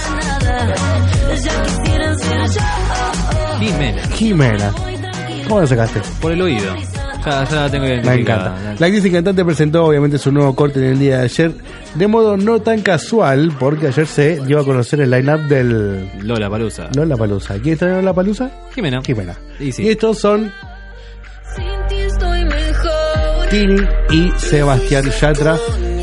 [3.60, 4.02] Jimena.
[4.14, 4.72] Jimena.
[5.48, 6.00] ¿Cómo la sacaste?
[6.20, 6.74] Por el oído.
[7.24, 8.46] Ya, ya la tengo Me identificada.
[8.56, 8.74] encanta.
[8.78, 11.52] La actriz y cantante presentó obviamente su nuevo corte en el día de ayer
[11.94, 16.48] de modo no tan casual porque ayer se dio a conocer el line-up del Lola
[16.48, 16.88] Palusa.
[16.94, 17.54] Lola Palusa.
[17.60, 18.50] ¿Quién está en Lola Palusa?
[18.74, 19.02] Jimena.
[19.04, 19.36] Jimena.
[19.58, 19.82] Y sí.
[19.82, 20.50] Y estos son
[23.50, 25.56] Tini y Sebastián Yatra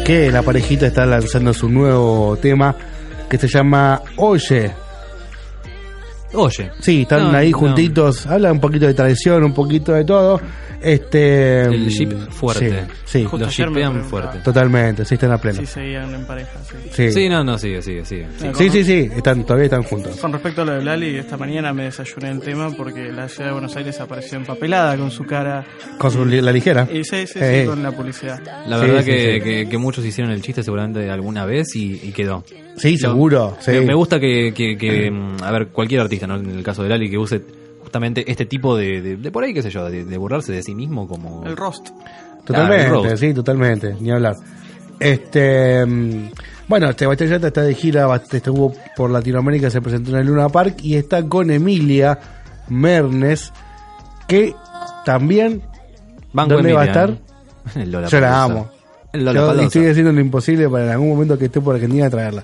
[0.05, 2.75] que la parejita está lanzando su nuevo tema
[3.29, 4.71] que se llama Oye.
[6.33, 6.71] Oye.
[6.81, 7.57] Sí, están No, ahí no.
[7.59, 10.39] juntitos, hablan un poquito de tradición, un poquito de todo.
[10.79, 12.85] Este El jeep fuerte.
[13.03, 13.23] Sí, sí.
[13.23, 14.37] Justo Los preguntaba fuerte.
[14.43, 15.59] totalmente, sí están a pleno.
[15.59, 16.75] Si seguían en pareja, sí.
[16.91, 17.11] Sí.
[17.11, 18.27] Sí, no, no, sigue, sigue, sigue.
[18.55, 20.17] Sí, sí, sí, están, todavía están juntos.
[20.17, 23.47] Con respecto a lo de Lali, esta mañana me desayuné el tema porque la ciudad
[23.47, 25.65] de Buenos Aires apareció empapelada con su cara.
[25.97, 26.87] Con su, la ligera.
[26.91, 28.39] Y sí, sí, sí, Eh, con la publicidad.
[28.67, 29.41] La Sí, verdad sí, que, sí.
[29.41, 32.43] Que, que muchos hicieron el chiste seguramente alguna vez y, y quedó.
[32.77, 33.57] Sí, seguro.
[33.59, 33.71] sí.
[33.71, 36.35] Me, me gusta que, que- que, mm, a ver, cualquier artista, ¿no?
[36.35, 37.41] en el caso de Lali, que use
[37.81, 40.61] justamente este tipo de, de, de por ahí, qué sé yo, de, de burlarse de
[40.63, 41.43] sí mismo como...
[41.45, 41.89] El roast.
[42.45, 43.15] Totalmente, el roast.
[43.17, 44.35] sí, totalmente, ni hablar.
[44.99, 46.29] Este, mm,
[46.67, 50.77] bueno, Sebastián Yatra está de gira, estuvo por Latinoamérica, se presentó en el Luna Park
[50.83, 52.19] y está con Emilia
[52.69, 53.53] Mernes,
[54.27, 54.53] que
[55.05, 55.61] también,
[56.33, 57.09] Banco ¿dónde va a estar?
[57.75, 57.85] ¿eh?
[58.09, 58.69] Yo la amo.
[59.13, 62.43] Yo estoy haciendo lo imposible para en algún momento que esté por Argentina traerla.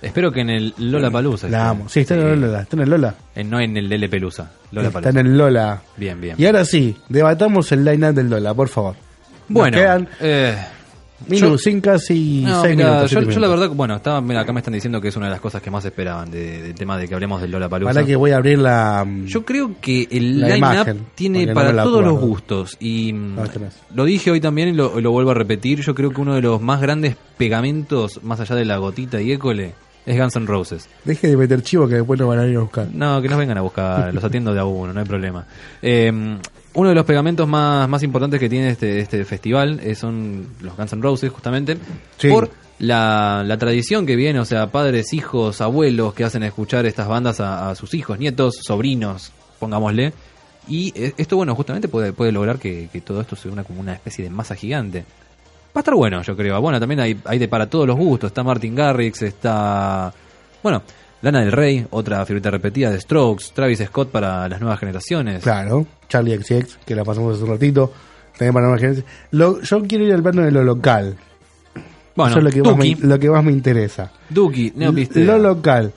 [0.00, 1.48] Espero que en el Lola Palusa.
[1.48, 1.88] La amo.
[1.88, 3.14] Sí, está en el Lola, está en el Lola.
[3.44, 4.50] no en el Lele Pelusa.
[4.72, 5.20] Lola está Palusa.
[5.20, 5.82] en el Lola.
[5.96, 6.34] Bien, bien.
[6.38, 8.96] Y ahora sí, debatamos el line-up del Lola, por favor.
[9.48, 10.56] Nos Bueno, quedan eh,
[11.28, 13.10] Minu, sin casi No, seis mirá, minutos.
[13.10, 15.32] yo, yo la verdad, bueno, estaba, mira, acá me están diciendo que es una de
[15.32, 18.16] las cosas que más esperaban de- del tema de que hablemos del Lola Para que
[18.16, 19.06] voy a abrir la.
[19.26, 22.76] Yo creo que el line-up tiene no para la todos los gustos.
[22.80, 23.74] Y mm, No, tenés.
[23.94, 25.80] lo dije hoy también y lo, lo vuelvo a repetir.
[25.80, 29.32] Yo creo que uno de los más grandes pegamentos, más allá de la gotita y
[29.32, 29.74] école,
[30.06, 30.88] es Guns N' Roses.
[31.04, 32.88] Deje de meter chivo que después nos van a ir a buscar.
[32.92, 35.44] No, que nos vengan a buscar, los atiendo de a uno, no hay problema.
[35.80, 36.38] Eh,
[36.74, 40.76] uno de los pegamentos más, más importantes que tiene este, este festival eh, son los
[40.76, 41.76] Guns N' Roses, justamente,
[42.18, 42.28] Sí.
[42.28, 47.06] por la, la tradición que viene, o sea, padres, hijos, abuelos que hacen escuchar estas
[47.08, 50.12] bandas a, a sus hijos, nietos, sobrinos, pongámosle.
[50.68, 53.80] Y eh, esto, bueno, justamente puede, puede lograr que, que todo esto se una como
[53.80, 55.00] una especie de masa gigante.
[55.74, 56.60] Va a estar bueno, yo creo.
[56.60, 58.28] Bueno, también hay, hay de para todos los gustos.
[58.28, 60.12] Está Martin Garrix, está...
[60.62, 60.82] Bueno,
[61.22, 65.42] Lana del Rey, otra figurita repetida de Strokes, Travis Scott para las nuevas generaciones.
[65.42, 67.92] Claro, Charlie XX, que la pasamos hace un ratito.
[68.36, 69.12] También para nuevas generaciones.
[69.30, 71.16] Lo- yo quiero ir al plano de lo local.
[72.16, 74.10] Bueno, Eso es lo que, más me, lo que más me interesa.
[74.28, 74.72] Duki.
[75.14, 75.92] Lo local.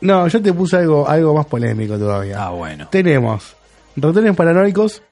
[0.00, 2.36] No, yo te puse algo, algo más polémico todavía.
[2.46, 2.86] Ah, bueno.
[2.90, 3.56] Tenemos
[3.96, 5.02] ratones paranoicos.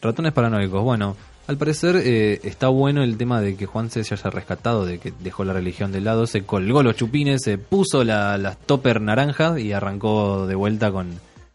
[0.00, 0.82] Ratones paranoicos.
[0.82, 1.16] Bueno,
[1.46, 5.12] al parecer eh, está bueno el tema de que Juanse se haya rescatado, de que
[5.20, 9.58] dejó la religión de lado, se colgó los chupines, se puso la- las topper naranjas
[9.58, 11.08] y arrancó de vuelta con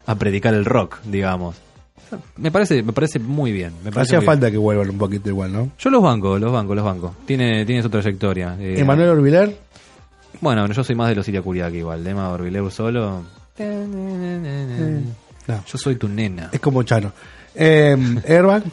[0.06, 1.56] a predicar el rock, digamos.
[2.36, 3.72] Me parece, me parece muy bien.
[3.84, 5.70] Me parece Hacía falta que vuelvan un poquito igual, ¿no?
[5.78, 7.14] Yo los banco, los banco, los banco.
[7.26, 8.56] Tiene, tiene su trayectoria.
[8.58, 9.58] Eh, Emanuel Orbiler.
[10.40, 12.06] Bueno, yo soy más de los Siria Curiaki igual.
[12.06, 13.24] Emma Orbileu solo.
[15.46, 15.64] No.
[15.66, 16.50] Yo soy tu nena.
[16.52, 17.12] Es como Chano.
[17.54, 18.62] Eh, Airbag.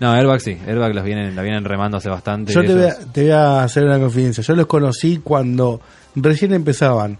[0.00, 0.58] No, Airbag sí.
[0.66, 2.52] Airbag las vienen, la vienen remando hace bastante.
[2.52, 4.42] Yo te voy, ellos- a, te voy a hacer una confidencia.
[4.44, 5.80] Yo los conocí cuando
[6.14, 7.18] recién empezaban.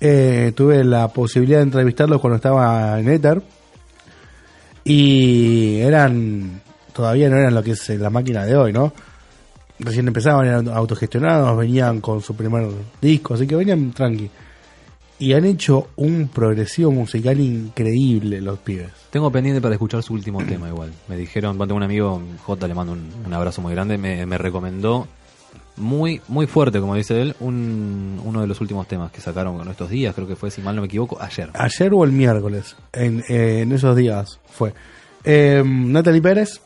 [0.00, 3.42] Eh, tuve la posibilidad de entrevistarlos cuando estaba en Ether.
[4.84, 6.60] Y eran.
[6.92, 8.92] Todavía no eran lo que es eh, la máquina de hoy, ¿no?
[9.80, 12.68] Recién empezaban, eran autogestionados, venían con su primer
[13.00, 14.30] disco, así que venían tranqui.
[15.24, 18.90] Y han hecho un progresivo musical increíble los pibes.
[19.08, 20.92] Tengo pendiente para escuchar su último tema igual.
[21.08, 24.36] Me dijeron, tengo un amigo, J, le mando un, un abrazo muy grande, me, me
[24.36, 25.08] recomendó
[25.78, 29.68] muy muy fuerte, como dice él, un, uno de los últimos temas que sacaron en
[29.68, 31.48] estos días, creo que fue, si mal no me equivoco, ayer.
[31.54, 34.74] Ayer o el miércoles, en, eh, en esos días fue.
[35.24, 36.60] Eh, Natalie Pérez,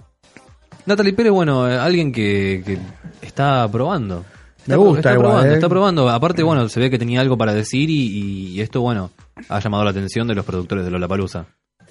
[0.84, 2.76] Natalie Pérez, bueno, eh, alguien que, que
[3.24, 4.24] está probando.
[4.68, 5.54] Me Está, gusta está igual, probando, ¿eh?
[5.54, 6.08] está probando.
[6.10, 9.10] Aparte, bueno, se ve que tenía algo para decir y, y esto, bueno,
[9.48, 11.46] ha llamado la atención de los productores de Lollapalooza.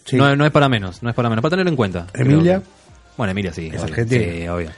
[0.06, 0.16] Sí.
[0.16, 2.08] No, no es para menos, no es para menos, para tenerlo en cuenta.
[2.14, 2.60] Emilia.
[2.60, 2.66] Que-
[3.18, 3.68] Bueno, Emilia sí.
[3.68, 3.84] Es obvio.
[3.86, 4.24] argentina.
[4.32, 4.70] Sí, obvio.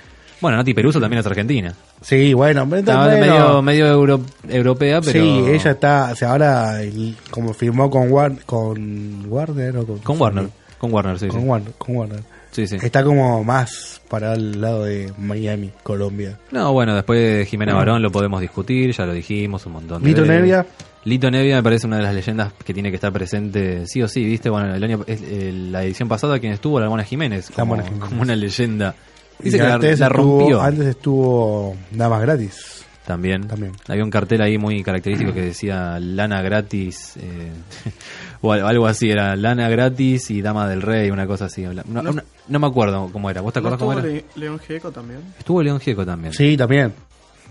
[0.42, 1.74] Bueno, Nati Peruso también es argentina.
[2.02, 3.20] Sí, bueno, Está bueno.
[3.20, 5.22] medio, medio euro- europea, pero...
[5.22, 10.00] Sí, ella está, o sea, ahora el- como firmó con War, con Warner o con,
[10.00, 10.48] Con Warner,
[10.78, 11.46] con Warner, sí, con sí.
[11.46, 12.24] Warner, con Warner.
[12.52, 12.78] Sí, sí.
[12.82, 16.38] Está como más para el lado de Miami, Colombia.
[16.52, 20.10] No, bueno, después de Jimena Barón lo podemos discutir, ya lo dijimos un montón de
[20.10, 20.36] Lito veces.
[20.36, 20.66] Nevia.
[21.06, 24.08] Lito Nevia me parece una de las leyendas que tiene que estar presente sí o
[24.08, 24.50] sí, ¿viste?
[24.50, 28.10] Bueno, el año, es- la edición pasada quien estuvo, la Mona Jiménez, como, Mona Jiménez.
[28.10, 28.96] como una leyenda.
[29.42, 30.62] Y que antes la estuvo- rompió.
[30.62, 32.79] Antes estuvo Damas Gratis.
[33.10, 33.48] También.
[33.48, 33.72] También.
[33.88, 37.52] Había un cartel ahí muy característico que decía lana gratis, eh,
[38.42, 41.64] o al- algo así, era lana gratis y dama del rey, una cosa así.
[41.64, 42.04] No, No.
[42.04, 43.42] no- no me acuerdo cómo era.
[43.42, 44.24] ¿Vos te ¿No acordás cómo estuvo era?
[44.36, 45.22] Le- León Gieco también?
[45.40, 46.34] Estuvo León Gieco también.
[46.36, 46.94] Sí, también.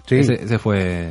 [0.06, 0.14] Sí.
[0.14, 1.09] Ese, ese fue.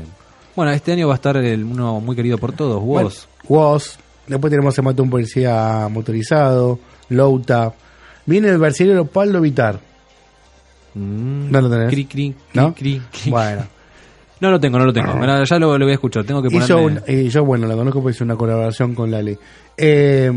[0.55, 3.27] Bueno, este año va a estar el, uno muy querido por todos, Bueno, vos.
[3.49, 3.97] Woz.
[4.27, 6.79] Después tenemos a Mató un Policía Motorizado,
[7.09, 7.73] Louta.
[8.25, 9.77] Viene el brasileño Pablo Vitar.
[10.95, 11.87] No lo tenés.
[11.87, 12.73] Mm, Cri, cri, cri, ¿No?
[12.73, 13.29] cri, cri.
[13.31, 13.65] Bueno.
[14.39, 15.13] No lo tengo, no lo tengo.
[15.15, 16.23] Mirá, ya lo, lo voy a escuchar.
[16.23, 17.01] Tengo que Hizo ponerme.
[17.07, 19.37] un- y yo, bueno, la conozco porque hizo una colaboración con Lali.
[19.77, 20.31] Eh,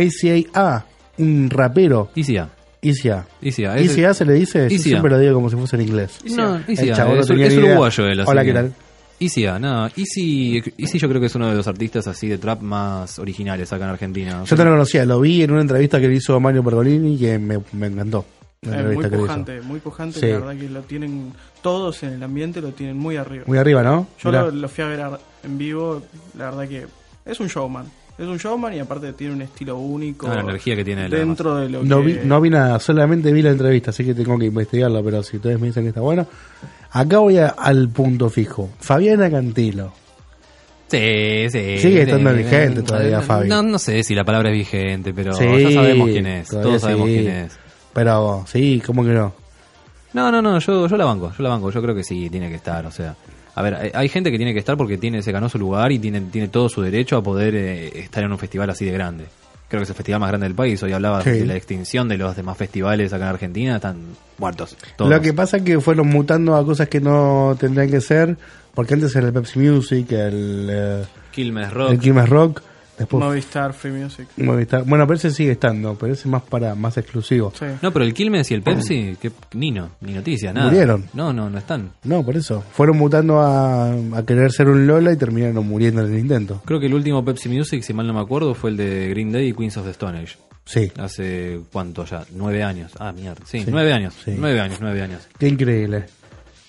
[0.00, 0.84] ICA,
[1.18, 2.10] un rapero.
[2.14, 2.48] ICA.
[2.82, 3.26] ICA.
[3.42, 4.82] ICA, ICA se le dice, yo ICA.
[4.82, 6.18] siempre lo digo como si fuese en inglés.
[6.34, 7.70] No, El Easy, chabón no es, tenía es ni idea.
[7.72, 8.20] uruguayo él.
[8.20, 8.72] así Hola, que- ¿qué tal?
[9.22, 12.38] Easy, A, no, Easy, Easy yo creo que es uno de los artistas así de
[12.38, 14.44] trap más originales acá en Argentina.
[14.46, 17.38] Yo te lo conocía, lo vi en una entrevista que le hizo Mario Pergolini que
[17.38, 18.24] me, me encantó.
[18.62, 19.26] La Es muy entrevista que le hizo.
[19.26, 20.20] pujante, muy pujante.
[20.20, 20.26] Sí.
[20.26, 21.32] La verdad que lo tienen
[21.62, 23.44] todos en el ambiente, lo tienen muy arriba.
[23.46, 24.06] Muy arriba, ¿no?
[24.22, 25.00] Yo lo, lo fui a ver
[25.44, 26.02] en vivo.
[26.36, 26.86] La verdad que
[27.24, 27.86] es un showman.
[28.18, 30.26] Es un showman y aparte tiene un estilo único.
[30.28, 32.06] Ah, la energía que tiene Dentro de lo No que.
[32.06, 35.36] vi, no vi nada, solamente vi la entrevista, así que tengo que investigarlo, pero si
[35.38, 36.26] ustedes me dicen que está bueno.
[36.92, 38.68] Acá voy a- al punto fijo.
[38.78, 39.92] Fabiana Cantilo.
[40.88, 41.78] Sí, sí.
[41.78, 42.36] Sigue estando sí.
[42.38, 43.48] vigente todavía, no, Fabi.
[43.48, 46.48] No, no sé si la palabra es vigente, pero Sí, ya sabemos quién es.
[46.48, 47.14] Todos sabemos sí.
[47.14, 47.52] quién es.
[47.92, 49.32] Pero sí, ¿cómo que no?
[50.12, 52.48] No, no, no, yo, yo la banco, yo la banco, yo creo que sí, tiene
[52.48, 53.14] que estar, o sea.
[53.54, 55.98] A ver, hay, gente que tiene que estar porque tiene, se ganó su lugar y
[55.98, 59.24] tiene, tiene todo su derecho a poder eh, estar en un festival así de grande.
[59.68, 60.82] creo que es el festival más grande del país.
[60.82, 61.30] Hoy hablaba Sí.
[61.30, 63.98] de la extinción de los demás festivales acá en Argentina, están
[64.38, 64.76] muertos.
[64.96, 65.10] Todos.
[65.10, 68.36] Lo que pasa es que fueron mutando a cosas que no tendrían que ser,
[68.74, 71.90] porque antes era el Pepsi Music, el, eh, Quilmes Rock.
[71.90, 72.62] el Quilmes Rock,
[73.00, 74.28] después Movistar Free Music.
[74.36, 74.84] Movistar.
[74.84, 77.52] Bueno, pero ese sigue estando, pero ese es más para más exclusivo.
[77.82, 80.66] No, pero el Quilmes y el Pepsi, que ni no, ni noticia, nada.
[80.68, 81.06] Murieron.
[81.14, 81.90] No, no, no están.
[82.04, 82.62] No, por eso.
[82.72, 86.62] Fueron mutando a, a querer ser un Lola y terminaron muriendo en el intento.
[86.64, 89.32] Creo que el último Pepsi Music, si mal no me acuerdo, fue el de Green
[89.32, 90.36] Day y Queens of the Stone Age.
[90.64, 90.92] Sí.
[90.98, 92.24] Hace, ¿cuánto ya?
[92.32, 92.92] Nueve años.
[93.00, 93.44] Ah, mierda.
[93.44, 93.66] Sí, Sí.
[93.70, 94.14] nueve años.
[94.24, 94.34] Sí.
[94.38, 95.26] Nueve años, nueve años.
[95.38, 96.04] Qué increíble.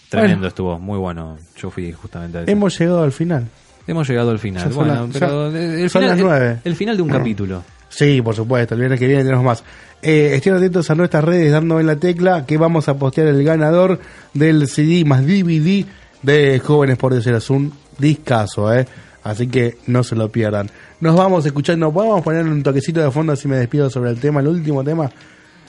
[0.09, 0.47] Tremendo Bueno.
[0.47, 1.37] estuvo, muy bueno.
[1.57, 2.51] Yo fui justamente a ese.
[2.51, 3.47] Hemos llegado al final.
[3.87, 4.69] Hemos llegado al final.
[4.69, 6.59] Ya Bueno, las- pero ya- el, son final, las el- nueve.
[6.63, 7.63] el final de un capítulo.
[7.89, 8.73] Sí, por supuesto.
[8.75, 9.63] El viernes que viene tenemos más.
[10.01, 13.43] Eh, estén atentos a nuestras redes dando en la tecla que vamos a postear el
[13.43, 13.99] ganador
[14.33, 15.85] del CD más DVD
[16.21, 17.35] de Jóvenes por Desear.
[17.35, 18.87] Es un discazo, ¿eh?
[19.23, 20.69] Así que no se lo pierdan.
[21.01, 21.91] Nos vamos escuchando.
[21.91, 25.11] Podemos poner un toquecito de fondo así me despido sobre el tema, el último tema.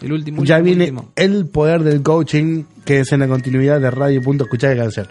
[0.00, 0.42] El último.
[0.44, 1.12] ya último, viene último.
[1.16, 4.44] el poder del coaching, que es en la continuidad de Radio Punto.
[4.44, 5.06] Escuchá qué canción.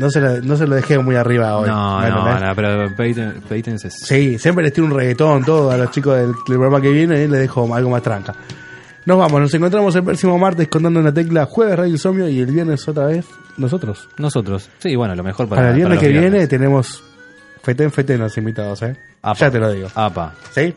[0.00, 1.68] No se, lo, no se lo dejé muy arriba hoy.
[1.68, 2.48] No, ¿me no, entendés?
[2.48, 3.82] no, pero Peyton- Peyton es...
[4.02, 7.22] Sí, siempre les tiro un reggaetón, todo a los chicos del, del programa que viene
[7.22, 8.34] y les dejo algo más tranca.
[9.04, 12.46] Nos vamos, nos encontramos el próximo martes contando una tecla, jueves Radio Insomnio y el
[12.46, 13.26] viernes otra vez
[13.58, 14.08] nosotros.
[14.18, 14.70] Nosotros.
[14.78, 17.02] Sí, bueno, lo mejor para, Para, el viernes para que viene tenemos
[17.62, 18.96] fetén fetén los invitados, ¿eh?
[19.38, 19.88] Ya te lo digo.
[19.94, 20.32] Apa.
[20.50, 20.74] ¿Sí?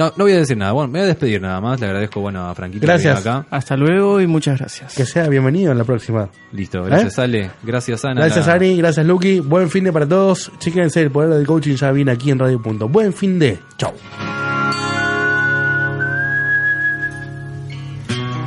[0.00, 0.72] No, no voy a decir nada.
[0.72, 1.78] Bueno, me voy a despedir nada más.
[1.78, 3.20] Le agradezco, bueno, a Franquito que Gracias.
[3.20, 3.44] acá.
[3.50, 4.94] Hasta luego y muchas gracias.
[4.94, 6.30] Que sea bienvenido en la próxima.
[6.52, 7.20] Listo, gracias ¿Eh?
[7.20, 8.22] Ale, gracias Ana.
[8.22, 10.50] Gracias Ari, gracias Lucky, buen fin de para todos.
[10.58, 12.88] Chíquense, el poder del coaching ya viene aquí en Radio Punto.
[12.88, 13.58] Buen fin de.
[13.76, 13.92] Chau.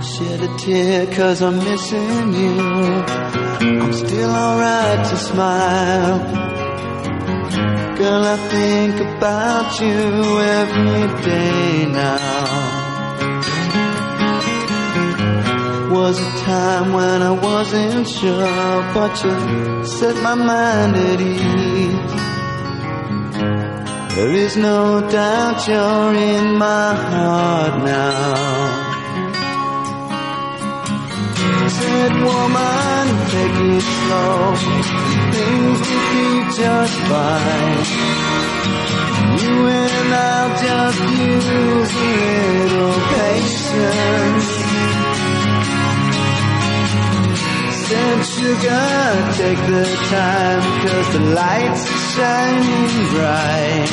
[0.01, 3.05] Shed a tear cause I'm missing you.
[3.61, 6.62] I'm still alright to smile.
[8.13, 12.59] Girl, I think about you every day now.
[15.91, 22.13] Was a time when I wasn't sure, but you set my mind at ease.
[24.15, 28.82] There is no doubt you're in my heart now.
[31.69, 34.55] Said woman, take it slow.
[35.31, 36.27] Things will be
[36.59, 38.33] just fine.
[39.41, 42.13] You and I'll just use a
[42.59, 44.49] little patience.
[47.87, 48.87] Said sugar,
[49.39, 53.91] take the time, cause the lights are shining bright.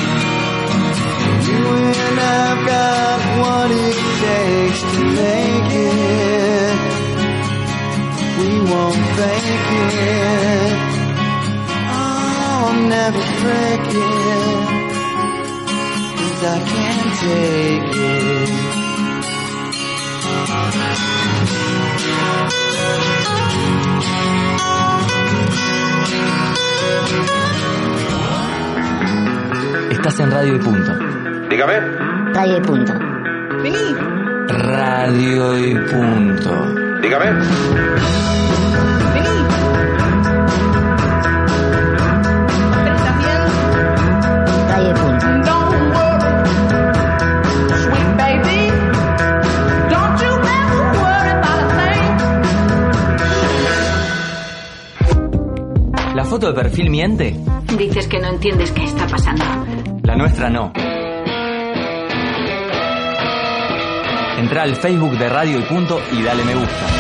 [1.47, 1.65] You
[2.05, 6.80] and I've got what it takes to make it.
[8.61, 10.73] We won't fake it.
[11.93, 14.67] I'll never break it.
[16.19, 18.51] Cause I can't take it.
[29.91, 30.93] Estás en Radio y Punto.
[31.49, 31.81] Dígame.
[32.35, 32.93] Radio y punto.
[34.49, 36.90] Radio y Punto.
[37.03, 37.31] Dígame.
[44.69, 45.27] Radio y punto.
[45.45, 46.33] Don't worry,
[47.83, 48.61] sweet baby.
[49.91, 52.13] Don't you ever worry about a thing.
[56.15, 57.35] ¿La foto de perfil miente?
[57.77, 59.45] Dices que no entiendes qué está pasando.
[60.03, 60.73] La nuestra no.
[64.51, 67.00] Entra al Facebook de Radio y Punto y dale me gusta.